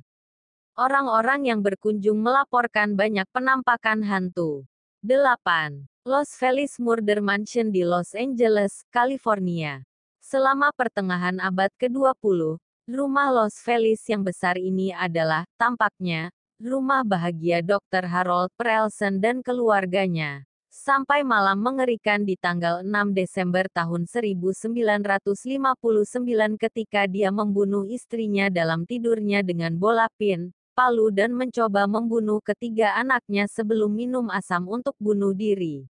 [0.77, 4.69] Orang-orang yang berkunjung melaporkan banyak penampakan hantu.
[5.05, 5.85] 8.
[6.09, 9.85] Los Feliz Murder Mansion di Los Angeles, California.
[10.17, 12.57] Selama pertengahan abad ke-20,
[12.89, 18.09] rumah Los Feliz yang besar ini adalah, tampaknya, rumah bahagia Dr.
[18.09, 27.29] Harold Prelson dan keluarganya sampai malam mengerikan di tanggal 6 Desember tahun 1959 ketika dia
[27.33, 34.29] membunuh istrinya dalam tidurnya dengan bola pin, palu dan mencoba membunuh ketiga anaknya sebelum minum
[34.29, 35.89] asam untuk bunuh diri.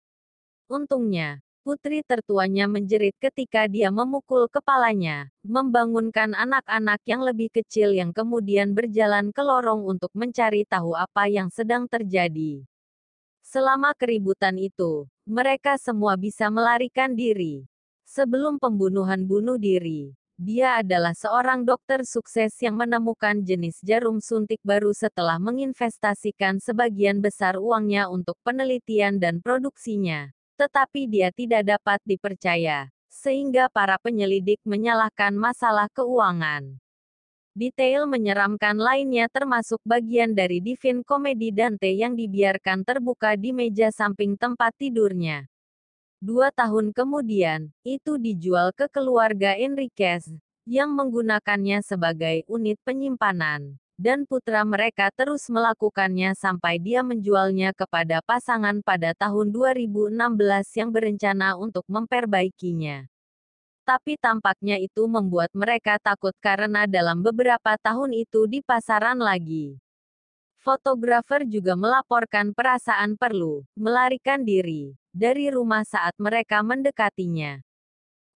[0.67, 8.75] Untungnya, putri tertuanya menjerit ketika dia memukul kepalanya, membangunkan anak-anak yang lebih kecil yang kemudian
[8.75, 12.67] berjalan ke lorong untuk mencari tahu apa yang sedang terjadi.
[13.39, 17.63] Selama keributan itu, mereka semua bisa melarikan diri.
[18.03, 24.89] Sebelum pembunuhan bunuh diri, dia adalah seorang dokter sukses yang menemukan jenis jarum suntik baru
[24.89, 30.33] setelah menginvestasikan sebagian besar uangnya untuk penelitian dan produksinya.
[30.57, 36.81] Tetapi dia tidak dapat dipercaya, sehingga para penyelidik menyalahkan masalah keuangan.
[37.53, 44.33] Detail menyeramkan lainnya termasuk bagian dari Divine Comedy Dante yang dibiarkan terbuka di meja samping
[44.33, 45.45] tempat tidurnya.
[46.23, 50.31] Dua tahun kemudian, itu dijual ke keluarga Enriquez,
[50.63, 53.75] yang menggunakannya sebagai unit penyimpanan.
[53.99, 60.15] Dan putra mereka terus melakukannya sampai dia menjualnya kepada pasangan pada tahun 2016
[60.79, 63.03] yang berencana untuk memperbaikinya
[63.83, 69.82] tapi tampaknya itu membuat mereka takut karena dalam beberapa tahun itu di pasaran lagi.
[70.63, 77.59] Fotografer juga melaporkan perasaan perlu melarikan diri dari rumah saat mereka mendekatinya.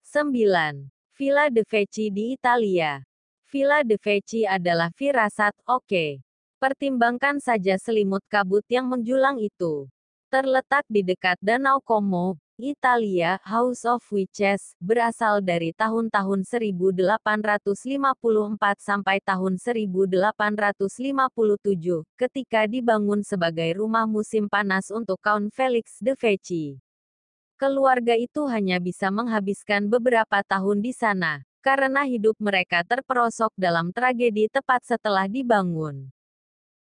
[0.04, 0.92] 9.
[1.16, 3.00] Villa de Vecchi di Italia.
[3.48, 5.88] Villa de Vecchi adalah firasat oke.
[5.88, 6.12] Okay.
[6.60, 9.88] Pertimbangkan saja selimut kabut yang menjulang itu.
[10.28, 18.18] Terletak di dekat Danau Como, Italia, House of Witches, berasal dari tahun-tahun 1854
[18.82, 26.82] sampai tahun 1857, ketika dibangun sebagai rumah musim panas untuk Count Felix de Vecchi.
[27.62, 34.50] Keluarga itu hanya bisa menghabiskan beberapa tahun di sana, karena hidup mereka terperosok dalam tragedi
[34.50, 36.10] tepat setelah dibangun.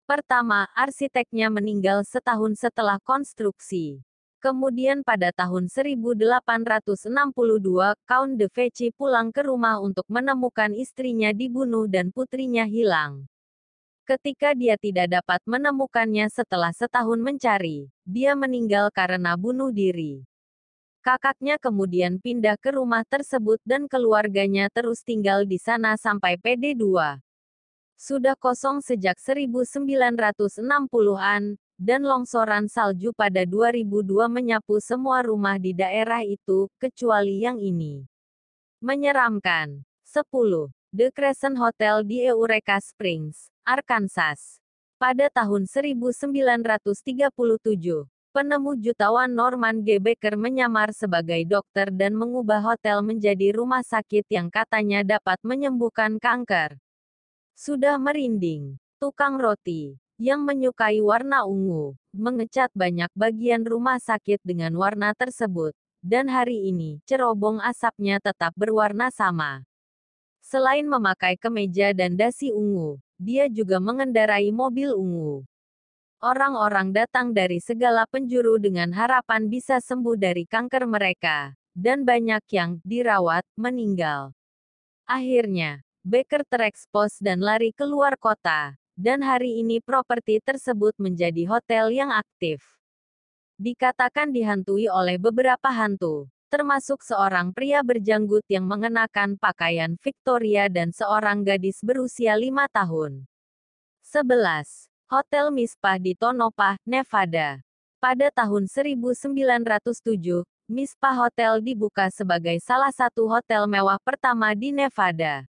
[0.09, 4.06] Pertama, arsiteknya meninggal setahun setelah konstruksi.
[4.37, 7.09] Kemudian pada tahun 1862,
[8.05, 13.25] Count de Vecchi pulang ke rumah untuk menemukan istrinya dibunuh dan putrinya hilang.
[14.07, 20.23] Ketika dia tidak dapat menemukannya setelah setahun mencari, dia meninggal karena bunuh diri.
[21.03, 27.19] Kakaknya kemudian pindah ke rumah tersebut dan keluarganya terus tinggal di sana sampai PD2.
[27.99, 36.73] Sudah kosong sejak 1960-an, dan longsoran salju pada 2002 menyapu semua rumah di daerah itu,
[36.81, 38.09] kecuali yang ini.
[38.81, 39.85] Menyeramkan.
[40.09, 40.73] 10.
[40.97, 44.65] The Crescent Hotel di Eureka Springs, Arkansas.
[44.97, 46.89] Pada tahun 1937,
[48.33, 50.01] penemu jutawan Norman G.
[50.01, 56.81] Baker menyamar sebagai dokter dan mengubah hotel menjadi rumah sakit yang katanya dapat menyembuhkan kanker.
[57.53, 58.81] Sudah merinding.
[58.97, 66.29] Tukang roti, yang menyukai warna ungu, mengecat banyak bagian rumah sakit dengan warna tersebut, dan
[66.33, 69.65] hari ini, cerobong asapnya tetap berwarna sama.
[70.41, 75.43] Selain memakai kemeja dan dasi ungu, dia juga mengendarai mobil ungu.
[76.23, 82.81] Orang-orang datang dari segala penjuru dengan harapan bisa sembuh dari kanker mereka, dan banyak yang
[82.81, 84.33] dirawat meninggal.
[85.05, 92.09] Akhirnya, Baker terekspos dan lari keluar kota, dan hari ini properti tersebut menjadi hotel yang
[92.09, 92.65] aktif.
[93.61, 101.45] Dikatakan dihantui oleh beberapa hantu, termasuk seorang pria berjanggut yang mengenakan pakaian Victoria dan seorang
[101.45, 103.29] gadis berusia lima tahun.
[104.01, 104.89] 11.
[105.13, 107.61] Hotel Mispah di Tonopah, Nevada.
[108.01, 115.47] Pada tahun 1907, Mispah Hotel dibuka sebagai salah satu hotel mewah pertama di Nevada.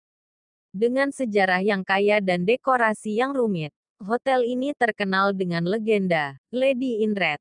[0.77, 7.17] Dengan sejarah yang kaya dan dekorasi yang rumit, hotel ini terkenal dengan legenda, Lady in
[7.17, 7.41] Red.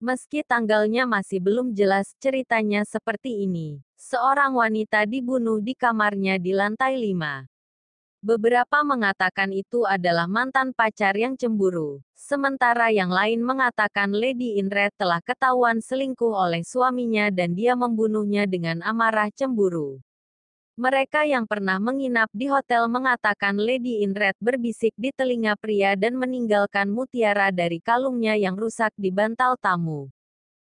[0.00, 3.84] Meski tanggalnya masih belum jelas, ceritanya seperti ini.
[4.00, 7.44] Seorang wanita dibunuh di kamarnya di lantai 5.
[8.24, 14.96] Beberapa mengatakan itu adalah mantan pacar yang cemburu, sementara yang lain mengatakan Lady in Red
[14.96, 20.00] telah ketahuan selingkuh oleh suaminya dan dia membunuhnya dengan amarah cemburu.
[20.76, 26.20] Mereka yang pernah menginap di hotel mengatakan Lady in Red berbisik di telinga pria dan
[26.20, 30.12] meninggalkan mutiara dari kalungnya yang rusak di bantal tamu.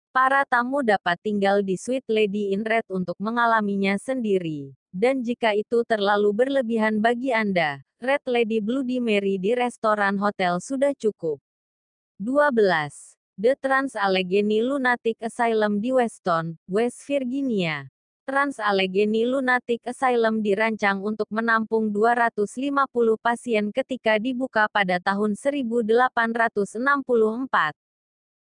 [0.09, 4.73] Para tamu dapat tinggal di suite Lady in Red untuk mengalaminya sendiri.
[4.89, 10.97] Dan jika itu terlalu berlebihan bagi Anda, Red Lady Bloody Mary di restoran hotel sudah
[10.97, 11.37] cukup.
[12.17, 12.57] 12.
[13.37, 17.85] The Trans Allegheny Lunatic Asylum di Weston, West Virginia.
[18.31, 22.87] Trans Allegheny Lunatic Asylum dirancang untuk menampung 250
[23.19, 26.79] pasien ketika dibuka pada tahun 1864.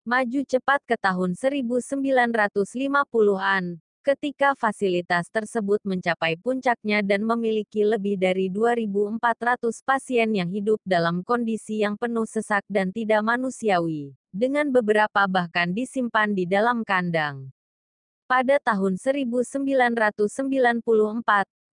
[0.06, 9.18] Maju cepat ke tahun 1950-an, ketika fasilitas tersebut mencapai puncaknya dan memiliki lebih dari 2.400
[9.82, 16.30] pasien yang hidup dalam kondisi yang penuh sesak dan tidak manusiawi, dengan beberapa bahkan disimpan
[16.30, 17.50] di dalam kandang.
[18.32, 20.24] Pada tahun 1994,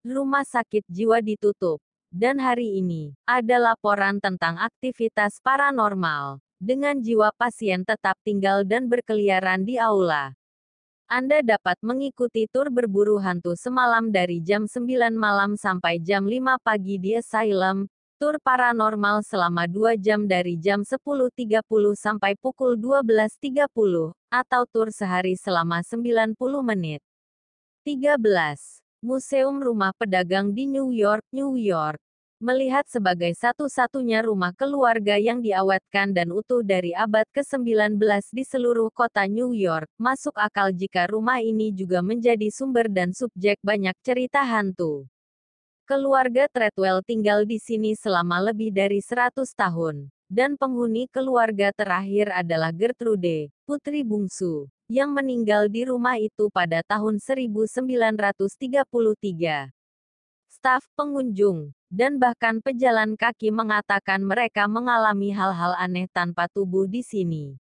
[0.03, 1.79] rumah sakit jiwa ditutup.
[2.11, 9.63] Dan hari ini, ada laporan tentang aktivitas paranormal, dengan jiwa pasien tetap tinggal dan berkeliaran
[9.63, 10.35] di aula.
[11.07, 16.99] Anda dapat mengikuti tur berburu hantu semalam dari jam 9 malam sampai jam 5 pagi
[16.99, 17.87] di Asylum,
[18.19, 21.63] Tur paranormal selama 2 jam dari jam 10.30
[21.95, 26.99] sampai pukul 12.30, atau tur sehari selama 90 menit.
[27.87, 28.19] 13.
[28.99, 31.95] Museum Rumah Pedagang di New York, New York.
[32.43, 38.03] Melihat sebagai satu-satunya rumah keluarga yang diawetkan dan utuh dari abad ke-19
[38.35, 43.55] di seluruh kota New York, masuk akal jika rumah ini juga menjadi sumber dan subjek
[43.63, 45.07] banyak cerita hantu.
[45.89, 52.69] Keluarga Treadwell tinggal di sini selama lebih dari 100 tahun, dan penghuni keluarga terakhir adalah
[52.69, 58.53] Gertrude, putri bungsu, yang meninggal di rumah itu pada tahun 1933.
[60.45, 67.57] Staf pengunjung, dan bahkan pejalan kaki mengatakan mereka mengalami hal-hal aneh tanpa tubuh di sini.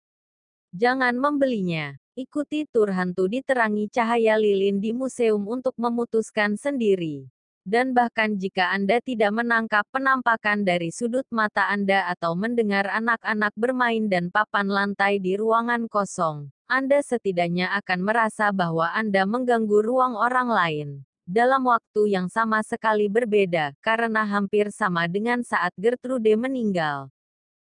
[0.77, 1.97] Jangan membelinya.
[2.13, 7.33] Ikuti tur hantu diterangi cahaya lilin di museum untuk memutuskan sendiri
[7.69, 14.09] dan bahkan jika Anda tidak menangkap penampakan dari sudut mata Anda atau mendengar anak-anak bermain
[14.09, 20.49] dan papan lantai di ruangan kosong, Anda setidaknya akan merasa bahwa Anda mengganggu ruang orang
[20.49, 20.89] lain.
[21.29, 27.13] Dalam waktu yang sama sekali berbeda, karena hampir sama dengan saat Gertrude meninggal.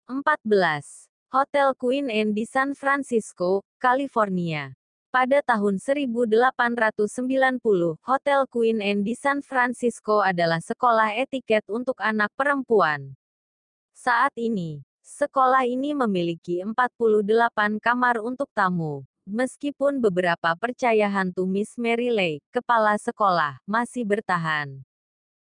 [0.07, 1.11] 14.
[1.34, 4.70] Hotel Queen Anne di San Francisco, California.
[5.11, 6.39] Pada tahun 1890,
[7.99, 13.19] Hotel Queen Anne di San Francisco adalah sekolah etiket untuk anak perempuan.
[13.91, 19.03] Saat ini, sekolah ini memiliki 48 kamar untuk tamu.
[19.27, 24.79] Meskipun beberapa percaya hantu Miss Mary Lake, kepala sekolah, masih bertahan.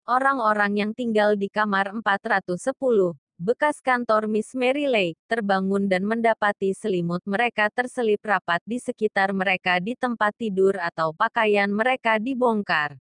[0.06, 7.22] Orang-orang yang tinggal di kamar 410, bekas kantor Miss Mary Lake, terbangun dan mendapati selimut
[7.22, 12.98] mereka terselip rapat di sekitar mereka di tempat tidur atau pakaian mereka dibongkar.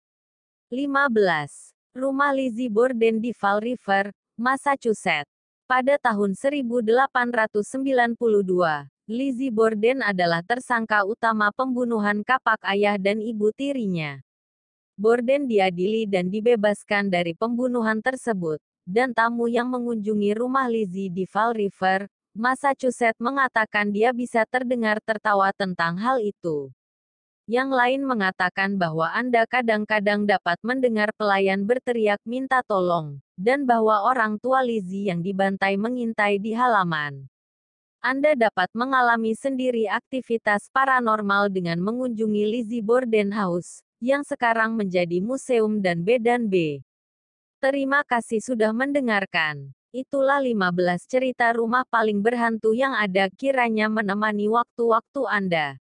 [0.74, 1.70] 15.
[1.94, 5.30] Rumah Lizzie Borden di Fall River, Massachusetts.
[5.70, 7.54] Pada tahun 1892,
[9.06, 14.18] Lizzie Borden adalah tersangka utama pembunuhan kapak ayah dan ibu tirinya.
[14.98, 21.56] Borden diadili dan dibebaskan dari pembunuhan tersebut, dan tamu yang mengunjungi rumah Lizzie di Fall
[21.56, 26.68] River, Massachusetts mengatakan dia bisa terdengar tertawa tentang hal itu.
[27.44, 34.40] Yang lain mengatakan bahwa Anda kadang-kadang dapat mendengar pelayan berteriak minta tolong, dan bahwa orang
[34.40, 37.28] tua Lizzie yang dibantai mengintai di halaman.
[38.00, 45.80] Anda dapat mengalami sendiri aktivitas paranormal dengan mengunjungi Lizzie Borden House, yang sekarang menjadi museum
[45.80, 46.20] dan B.
[47.64, 49.72] Terima kasih sudah mendengarkan.
[49.88, 55.80] Itulah 15 cerita rumah paling berhantu yang ada kiranya menemani waktu-waktu Anda.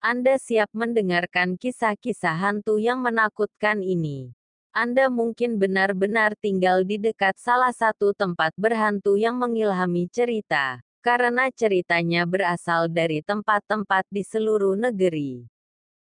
[0.00, 4.32] Anda siap mendengarkan kisah-kisah hantu yang menakutkan ini.
[4.72, 12.26] Anda mungkin benar-benar tinggal di dekat salah satu tempat berhantu yang mengilhami cerita, karena ceritanya
[12.26, 15.46] berasal dari tempat-tempat di seluruh negeri.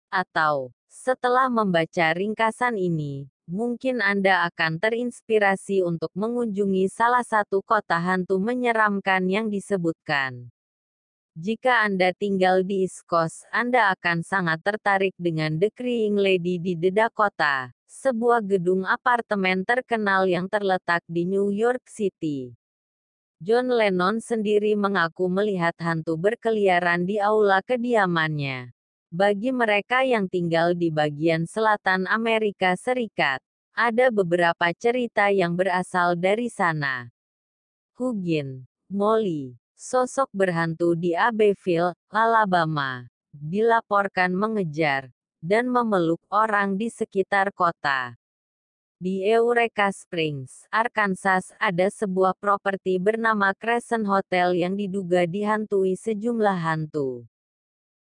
[0.08, 8.40] Atau, setelah membaca ringkasan ini, mungkin Anda akan terinspirasi untuk mengunjungi salah satu kota hantu
[8.40, 10.48] menyeramkan yang disebutkan.
[11.36, 16.80] Jika Anda tinggal di East Coast, Anda akan sangat tertarik dengan The Crying Lady di
[16.80, 22.56] The Dakota, sebuah gedung apartemen terkenal yang terletak di New York City.
[23.38, 28.74] John Lennon sendiri mengaku melihat hantu berkeliaran di aula kediamannya.
[29.14, 33.40] Bagi mereka yang tinggal di bagian selatan Amerika Serikat,
[33.78, 37.14] ada beberapa cerita yang berasal dari sana.
[37.94, 48.18] Hugin, Molly, Sosok berhantu di Abbeville, Alabama, dilaporkan mengejar dan memeluk orang di sekitar kota.
[48.98, 57.30] Di Eureka Springs, Arkansas, ada sebuah properti bernama Crescent Hotel yang diduga dihantui sejumlah hantu.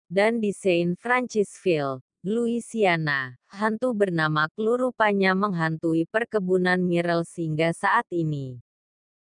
[0.09, 8.64] Dan di Saint Francisville, Louisiana, hantu bernama Clue rupanya menghantui perkebunan Mirrell hingga saat ini.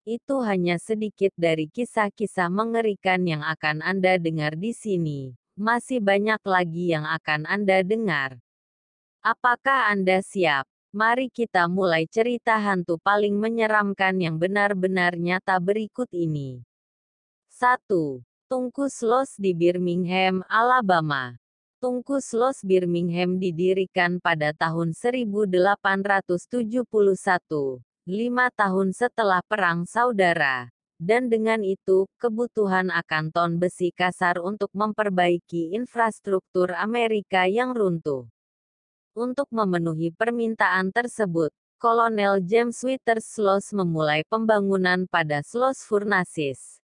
[0.06, 5.34] Itu hanya sedikit dari kisah-kisah mengerikan yang akan Anda dengar di sini.
[5.58, 8.38] Masih banyak lagi yang akan Anda dengar.
[9.26, 10.70] Apakah Anda siap?
[10.98, 16.66] Mari kita mulai cerita hantu paling menyeramkan yang benar-benar nyata berikut ini.
[17.54, 18.26] 1.
[18.50, 21.38] Tungkus Los di Birmingham, Alabama.
[21.78, 26.90] Tungkus Los Birmingham didirikan pada tahun 1871
[28.10, 30.74] lima tahun setelah Perang Saudara.
[30.98, 38.26] Dan dengan itu, kebutuhan akan ton besi kasar untuk memperbaiki infrastruktur Amerika yang runtuh.
[39.18, 41.50] Untuk memenuhi permintaan tersebut,
[41.82, 46.78] Kolonel James Withers Sloss memulai pembangunan pada Sloss Furnaces.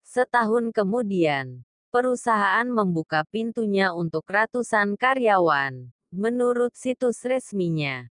[0.00, 1.60] Setahun kemudian,
[1.92, 8.08] perusahaan membuka pintunya untuk ratusan karyawan, menurut situs resminya.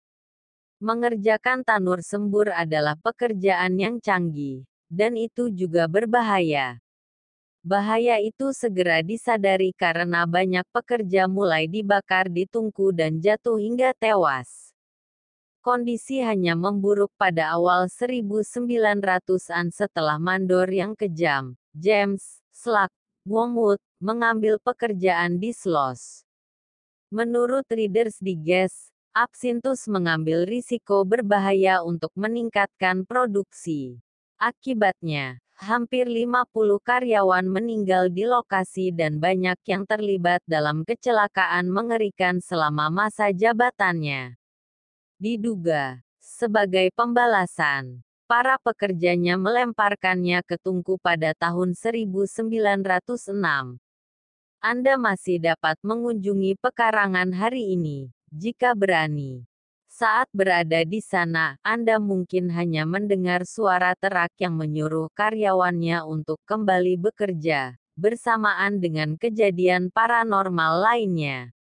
[0.78, 6.78] Mengerjakan tanur sembur adalah pekerjaan yang canggih, dan itu juga berbahaya.
[7.62, 14.74] Bahaya itu segera disadari karena banyak pekerja mulai dibakar di tungku dan jatuh hingga tewas.
[15.62, 22.90] Kondisi hanya memburuk pada awal 1900-an setelah mandor yang kejam, James, Slack,
[23.30, 26.26] Wongwood, mengambil pekerjaan di Sloss.
[27.14, 34.00] Menurut Readers Digest, Absintus mengambil risiko berbahaya untuk meningkatkan produksi.
[34.40, 42.90] Akibatnya, hampir 50 karyawan meninggal di lokasi dan banyak yang terlibat dalam kecelakaan mengerikan selama
[42.90, 44.42] masa jabatannya.
[45.22, 53.78] Diduga, sebagai pembalasan, para pekerjanya melemparkannya ke tungku pada tahun 1906.
[54.62, 59.51] Anda masih dapat mengunjungi pekarangan hari ini jika berani.
[60.02, 66.98] Saat berada di sana, Anda mungkin hanya mendengar suara terak yang menyuruh karyawannya untuk kembali
[66.98, 71.54] bekerja, bersamaan dengan kejadian paranormal lainnya.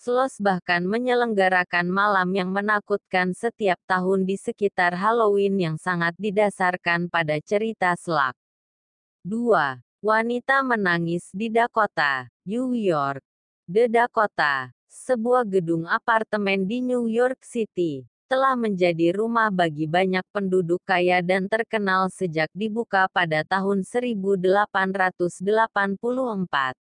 [0.00, 7.36] Sloss bahkan menyelenggarakan malam yang menakutkan setiap tahun di sekitar Halloween yang sangat didasarkan pada
[7.44, 8.32] cerita Slug.
[9.28, 9.84] 2.
[10.00, 13.20] Wanita menangis di Dakota, New York.
[13.68, 20.82] The Dakota, sebuah gedung apartemen di New York City, telah menjadi rumah bagi banyak penduduk
[20.82, 26.74] kaya dan terkenal sejak dibuka pada tahun 1884.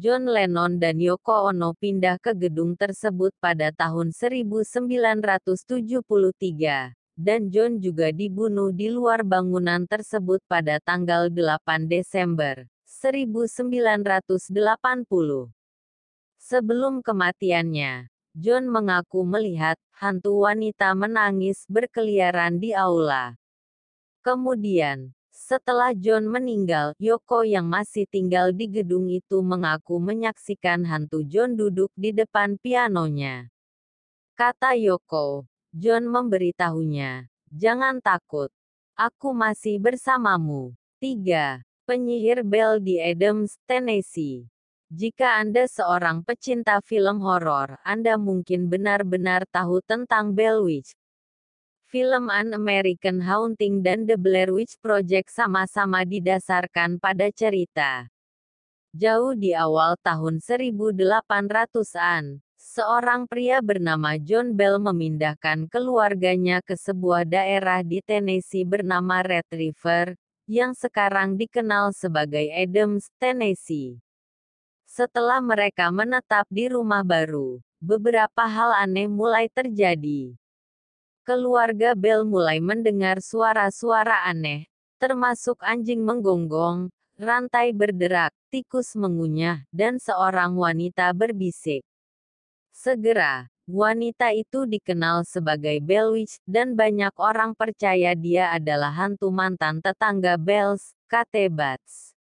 [0.00, 8.12] John Lennon dan Yoko Ono pindah ke gedung tersebut pada tahun 1973, dan John juga
[8.16, 15.59] dibunuh di luar bangunan tersebut pada tanggal 8 Desember 1980.
[16.50, 23.38] Sebelum kematiannya, John mengaku melihat hantu wanita menangis berkeliaran di aula.
[24.26, 31.54] Kemudian, setelah John meninggal, Yoko yang masih tinggal di gedung itu mengaku menyaksikan hantu John
[31.54, 33.46] duduk di depan pianonya.
[34.34, 38.50] Kata Yoko, John memberitahunya, "Jangan takut.
[38.98, 41.62] Aku masih bersamamu." 3.
[41.86, 44.50] Penyihir Bell di Adams, Tennessee.
[44.90, 50.98] Jika Anda seorang pecinta film horor, Anda mungkin benar-benar tahu tentang Bell Witch,
[51.86, 58.10] Film An American Haunting dan The Blair Witch Project sama-sama didasarkan pada cerita.
[58.90, 67.86] Jauh di awal tahun 1800-an, seorang pria bernama John Bell memindahkan keluarganya ke sebuah daerah
[67.86, 70.18] di Tennessee bernama Red River,
[70.50, 74.02] yang sekarang dikenal sebagai Adams, Tennessee.
[74.90, 80.34] Setelah mereka menetap di rumah baru, beberapa hal aneh mulai terjadi.
[81.22, 84.66] Keluarga Bell mulai mendengar suara-suara aneh,
[84.98, 91.86] termasuk anjing menggonggong, rantai berderak, tikus mengunyah, dan seorang wanita berbisik.
[92.74, 100.34] Segera, wanita itu dikenal sebagai Witch, dan banyak orang percaya dia adalah hantu mantan tetangga
[100.34, 102.18] Bells, Kate Bats.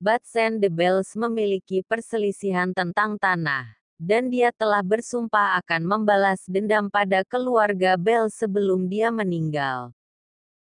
[0.00, 6.88] Bats and the Bells memiliki perselisihan tentang tanah dan dia telah bersumpah akan membalas dendam
[6.88, 9.92] pada keluarga Bell sebelum dia meninggal.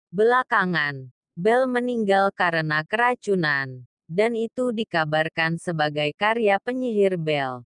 [0.07, 7.67] Belakangan, Bell meninggal karena keracunan, dan itu dikabarkan sebagai karya penyihir Bell.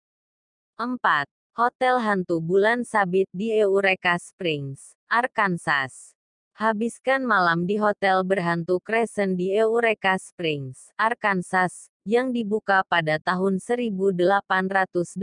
[0.77, 1.25] 4.
[1.57, 6.14] Hotel Hantu Bulan Sabit di Eureka Springs, Arkansas.
[6.55, 15.19] Habiskan malam di hotel berhantu Crescent di Eureka Springs, Arkansas, yang dibuka pada tahun 1886.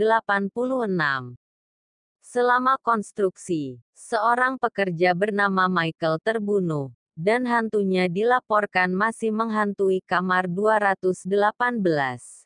[2.21, 12.42] Selama konstruksi, seorang pekerja bernama Michael terbunuh, dan hantunya dilaporkan masih menghantui kamar 218.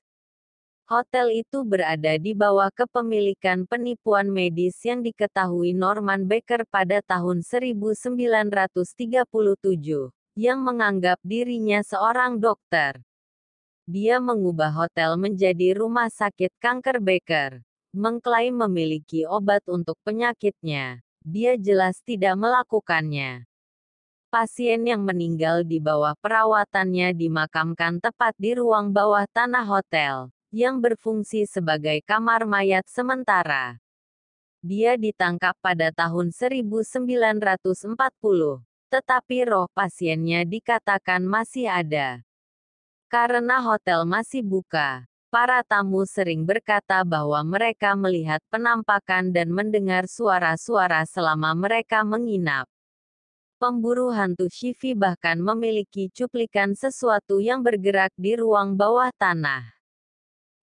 [0.87, 8.07] Hotel itu berada di bawah kepemilikan penipuan medis yang diketahui Norman Baker pada tahun 1937,
[10.39, 13.03] yang menganggap dirinya seorang dokter.
[13.83, 17.59] Dia mengubah hotel menjadi rumah sakit kanker Baker,
[17.91, 21.03] mengklaim memiliki obat untuk penyakitnya.
[21.19, 23.43] Dia jelas tidak melakukannya.
[24.31, 31.45] Pasien yang meninggal di bawah perawatannya dimakamkan tepat di ruang bawah tanah hotel yang berfungsi
[31.45, 33.77] sebagai kamar mayat sementara.
[34.63, 37.93] Dia ditangkap pada tahun 1940,
[38.89, 42.25] tetapi roh pasiennya dikatakan masih ada.
[43.07, 51.05] Karena hotel masih buka, para tamu sering berkata bahwa mereka melihat penampakan dan mendengar suara-suara
[51.05, 52.67] selama mereka menginap.
[53.61, 59.76] Pemburu hantu Shivi bahkan memiliki cuplikan sesuatu yang bergerak di ruang bawah tanah.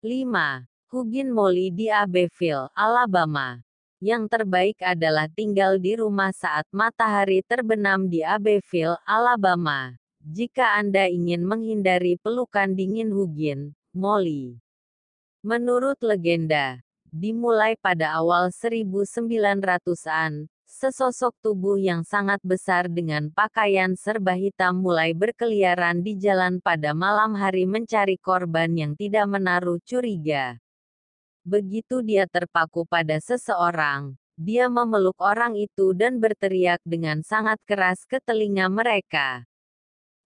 [0.05, 0.69] 5.
[0.93, 3.57] Hugin Molly di Abbeville, Alabama.
[3.97, 9.97] Yang terbaik adalah tinggal di rumah saat matahari terbenam di Abbeville, Alabama.
[10.21, 14.61] Jika Anda ingin menghindari pelukan dingin Hugin, Molly.
[15.41, 20.45] Menurut legenda, dimulai pada awal 1900-an,
[20.75, 27.31] Sesosok tubuh yang sangat besar dengan pakaian serba hitam mulai berkeliaran di jalan pada malam
[27.31, 30.59] hari mencari korban yang tidak menaruh curiga.
[31.47, 38.19] Begitu dia terpaku pada seseorang, dia memeluk orang itu dan berteriak dengan sangat keras ke
[38.19, 39.47] telinga mereka.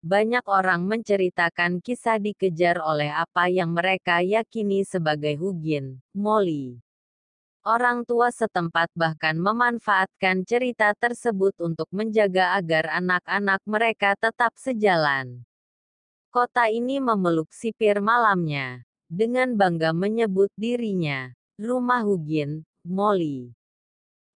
[0.02, 6.82] Banyak orang menceritakan kisah dikejar oleh apa yang mereka yakini sebagai Hugin, Molly.
[7.70, 15.46] Orang tua setempat bahkan memanfaatkan cerita tersebut untuk menjaga agar anak-anak mereka tetap sejalan.
[16.34, 18.82] Kota ini memeluk sipir malamnya.
[19.06, 21.30] Dengan bangga menyebut dirinya,
[21.62, 23.54] rumah Hugin, Molly.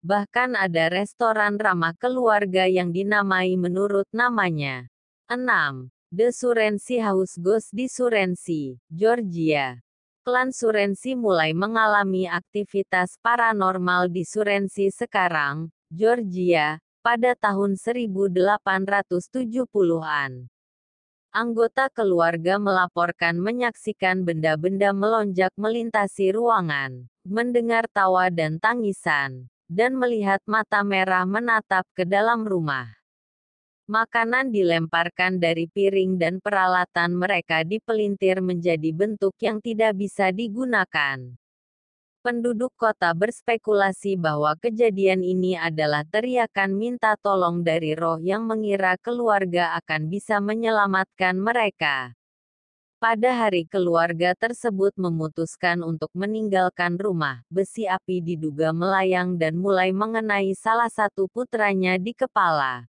[0.06, 4.86] Bahkan ada restoran ramah keluarga yang dinamai menurut namanya.
[5.26, 5.90] 6.
[6.14, 9.83] The Surensi House Ghost di Surensi, Georgia.
[10.24, 20.48] Klan Surensi mulai mengalami aktivitas paranormal di Surensi sekarang, Georgia, pada tahun 1870-an.
[21.28, 30.88] Anggota keluarga melaporkan menyaksikan benda-benda melonjak melintasi ruangan, mendengar tawa dan tangisan, dan melihat mata
[30.88, 33.03] merah menatap ke dalam rumah.
[33.94, 41.22] Makanan dilemparkan dari piring dan peralatan mereka dipelintir menjadi bentuk yang tidak bisa digunakan.
[42.26, 49.78] Penduduk kota berspekulasi bahwa kejadian ini adalah teriakan minta tolong dari roh yang mengira keluarga
[49.78, 52.18] akan bisa menyelamatkan mereka.
[52.98, 60.50] Pada hari keluarga tersebut memutuskan untuk meninggalkan rumah, besi api diduga melayang dan mulai mengenai
[60.58, 62.90] salah satu putranya di kepala.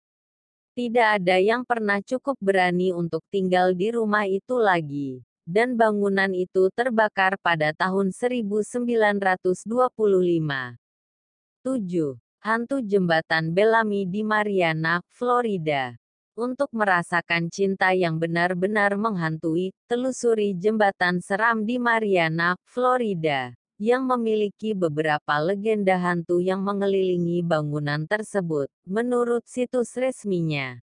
[0.75, 6.73] Tidak ada yang pernah cukup berani untuk tinggal di rumah itu lagi dan bangunan itu
[6.73, 9.55] terbakar pada tahun 1925.
[11.63, 12.19] 7.
[12.43, 15.95] Hantu Jembatan Bellamy di Mariana, Florida.
[16.35, 25.35] Untuk merasakan cinta yang benar-benar menghantui, telusuri jembatan seram di Mariana, Florida, yang memiliki beberapa
[25.43, 30.79] legenda hantu yang mengelilingi bangunan tersebut, menurut situs resminya.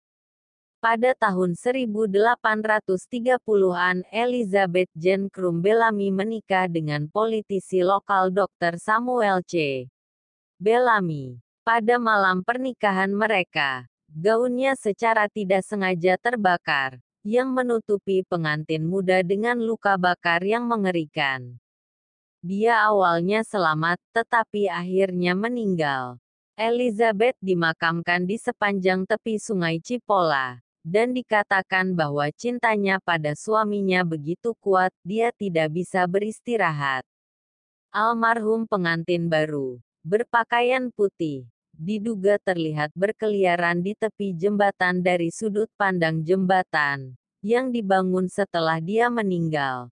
[0.80, 8.80] Pada tahun 1830-an Elizabeth Jane Krum Bellamy menikah dengan politisi lokal Dr.
[8.80, 9.84] Samuel C.
[10.56, 11.44] Bellamy.
[11.68, 20.00] Pada malam pernikahan mereka, gaunnya secara tidak sengaja terbakar, yang menutupi pengantin muda dengan luka
[20.00, 21.60] bakar yang mengerikan.
[22.40, 26.24] Dia awalnya selamat, tetapi akhirnya meninggal.
[26.56, 34.96] Elizabeth dimakamkan di sepanjang tepi sungai Cipolla dan dikatakan bahwa cintanya pada suaminya begitu kuat,
[35.04, 37.04] dia tidak bisa beristirahat.
[37.92, 41.44] Almarhum pengantin baru, berpakaian putih,
[41.76, 49.92] diduga terlihat berkeliaran di tepi jembatan dari sudut pandang jembatan, yang dibangun setelah dia meninggal.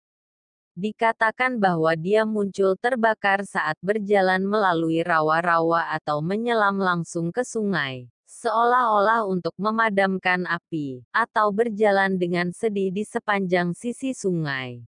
[0.73, 8.11] Dikatakan bahwa dia muncul terbakar saat berjalan melalui rawa-rawa atau menyelam langsung ke sungai
[8.41, 14.81] seolah-olah untuk memadamkan api, atau berjalan dengan sedih di sepanjang sisi sungai.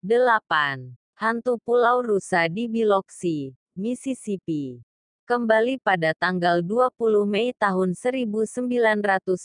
[0.00, 0.94] 8.
[1.18, 4.80] Hantu Pulau Rusa di Biloxi, Mississippi.
[5.26, 9.36] Kembali pada tanggal 20 Mei tahun 1922,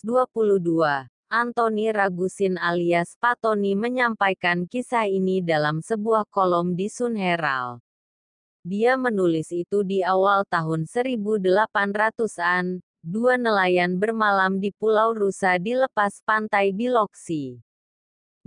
[1.27, 7.83] Anthony Ragusin alias Patoni menyampaikan kisah ini dalam sebuah kolom di Sun Herald.
[8.63, 16.23] Dia menulis itu di awal tahun 1800-an, dua nelayan bermalam di Pulau Rusa di lepas
[16.23, 17.59] pantai Biloxi.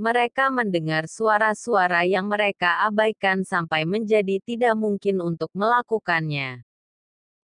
[0.01, 6.65] Mereka mendengar suara-suara yang mereka abaikan sampai menjadi tidak mungkin untuk melakukannya.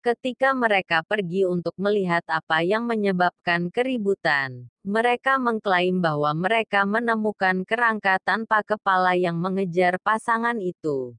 [0.03, 8.19] Ketika mereka pergi untuk melihat apa yang menyebabkan keributan, mereka mengklaim bahwa mereka menemukan kerangka
[8.19, 11.15] tanpa kepala yang mengejar pasangan itu.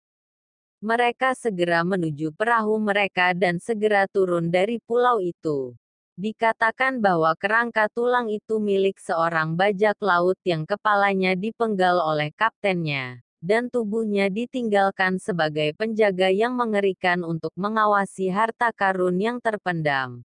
[0.84, 5.72] Mereka segera menuju perahu mereka dan segera turun dari pulau itu.
[6.20, 13.68] Dikatakan bahwa kerangka tulang itu milik seorang bajak laut yang kepalanya dipenggal oleh kaptennya, dan
[13.68, 20.24] tubuhnya ditinggalkan sebagai penjaga yang mengerikan untuk mengawasi harta karun yang terpendam.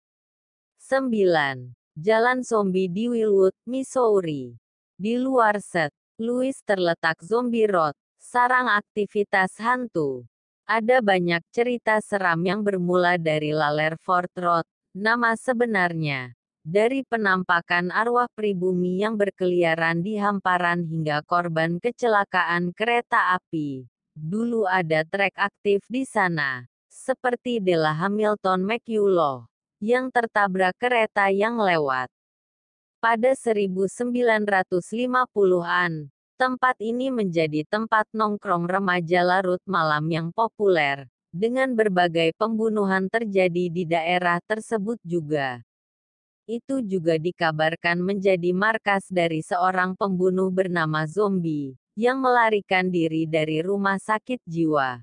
[0.82, 1.78] 9.
[1.94, 4.58] Jalan Zombie di Wilwood, Missouri.
[4.98, 10.26] Di luar set, Louis terletak Zombie Road, sarang aktivitas hantu.
[10.66, 16.38] Ada banyak cerita seram yang bermula dari Lalerford Road, Nama sebenarnya.
[16.64, 23.84] Dari penampakan arwah pribumi yang berkeliaran di hamparan hingga korban kecelakaan kereta api.
[24.16, 26.64] Dulu ada trek aktif di sana.
[26.88, 29.44] Seperti Della Hamilton McCullough.
[29.84, 32.08] Yang tertabrak kereta yang lewat.
[33.04, 35.92] Pada 1950-an,
[36.40, 43.84] tempat ini menjadi tempat nongkrong remaja larut malam yang populer dengan berbagai pembunuhan terjadi di
[43.84, 45.60] daerah tersebut juga.
[46.44, 53.96] Itu juga dikabarkan menjadi markas dari seorang pembunuh bernama Zombie, yang melarikan diri dari rumah
[53.96, 55.00] sakit jiwa.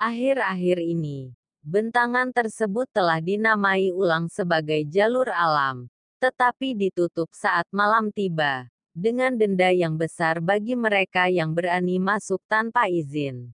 [0.00, 5.92] Akhir-akhir ini, bentangan tersebut telah dinamai ulang sebagai jalur alam,
[6.24, 12.88] tetapi ditutup saat malam tiba, dengan denda yang besar bagi mereka yang berani masuk tanpa
[12.88, 13.52] izin.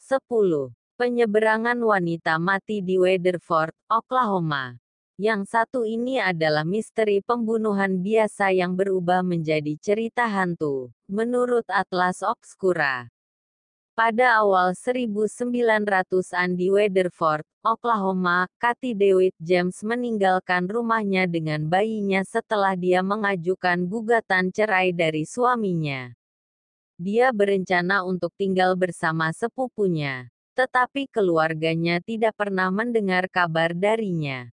[0.00, 0.72] 10.
[0.96, 4.80] Penyeberangan wanita mati di Weatherford, Oklahoma.
[5.16, 13.08] Yang satu ini adalah misteri pembunuhan biasa yang berubah menjadi cerita hantu, menurut Atlas Obscura.
[13.96, 23.00] Pada awal 1900-an di Weatherford, Oklahoma, Kathy DeWitt James meninggalkan rumahnya dengan bayinya setelah dia
[23.00, 26.12] mengajukan gugatan cerai dari suaminya.
[27.00, 34.52] Dia berencana untuk tinggal bersama sepupunya, tetapi keluarganya tidak pernah mendengar kabar darinya.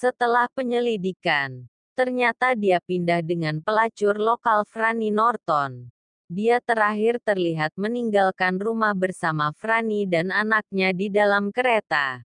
[0.00, 5.92] Setelah penyelidikan, ternyata dia pindah dengan pelacur lokal Franny Norton.
[6.24, 12.24] Dia terakhir terlihat meninggalkan rumah bersama Franny dan anaknya di dalam kereta.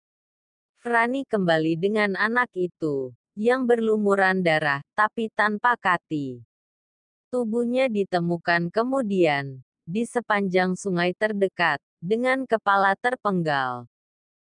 [0.79, 6.47] Franny kembali dengan anak itu, yang berlumuran darah, tapi tanpa kati.
[7.35, 13.91] Tubuhnya ditemukan kemudian, di sepanjang sungai terdekat, dengan kepala terpenggal.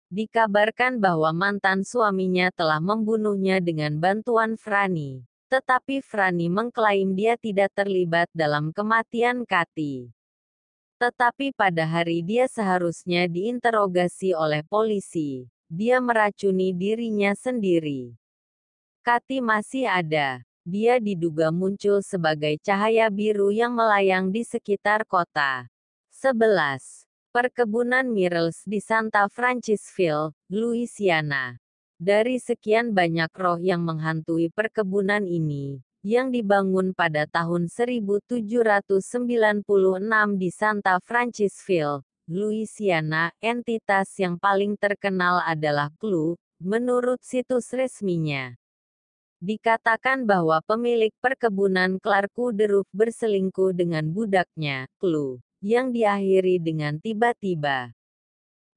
[0.07, 5.27] Dikabarkan bahwa mantan suaminya telah membunuhnya dengan bantuan Franny.
[5.51, 10.11] Tetapi Franny mengklaim dia tidak terlibat dalam kematian Kati.
[10.99, 18.15] Tetapi pada hari dia seharusnya diinterogasi oleh polisi, dia meracuni dirinya sendiri.
[19.03, 20.43] Kati masih ada.
[20.67, 25.71] Dia diduga muncul sebagai cahaya biru yang melayang di sekitar kota.
[26.11, 27.06] 11.
[27.37, 31.53] Perkebunan Mirrells di Santa Francisville, Louisiana.
[31.93, 38.89] Dari sekian banyak roh yang menghantui perkebunan ini, yang dibangun pada tahun 1796
[40.33, 48.57] di Santa Francisville, Louisiana, entitas yang paling terkenal adalah Clue, menurut situs resminya.
[49.45, 57.93] Dikatakan bahwa pemilik perkebunan Clarku Deruf berselingkuh dengan budaknya, Clue, yang diakhiri dengan tiba-tiba.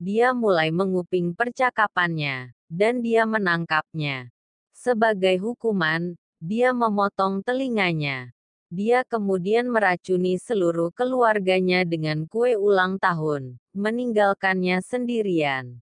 [0.01, 4.33] Dia mulai menguping percakapannya dan dia menangkapnya.
[4.73, 8.33] Sebagai hukuman, dia memotong telinganya.
[8.73, 15.85] Dia kemudian meracuni seluruh keluarganya dengan kue ulang tahun, meninggalkannya sendirian.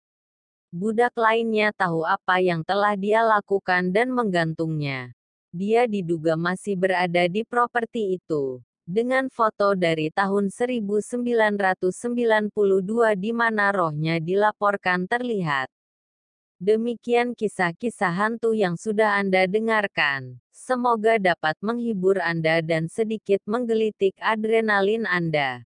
[0.73, 5.13] Budak lainnya tahu apa yang telah dia lakukan dan menggantungnya.
[5.53, 11.93] Dia diduga masih berada di properti itu dengan foto dari tahun 1992
[13.21, 15.69] di mana rohnya dilaporkan terlihat.
[16.57, 20.41] Demikian kisah-kisah hantu yang sudah Anda dengarkan.
[20.57, 25.69] Semoga dapat menghibur Anda dan sedikit menggelitik adrenalin Anda.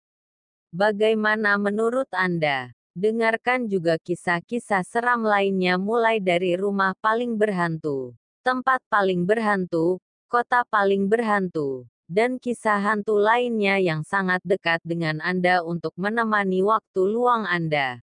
[0.71, 2.71] Bagaimana menurut Anda?
[2.95, 9.99] Dengarkan juga kisah-kisah seram lainnya mulai dari rumah paling berhantu, tempat paling berhantu,
[10.31, 17.01] kota paling berhantu, dan kisah hantu lainnya yang sangat dekat dengan Anda untuk menemani waktu
[17.07, 18.03] luang Anda.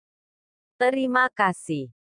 [0.74, 2.01] Terima kasih.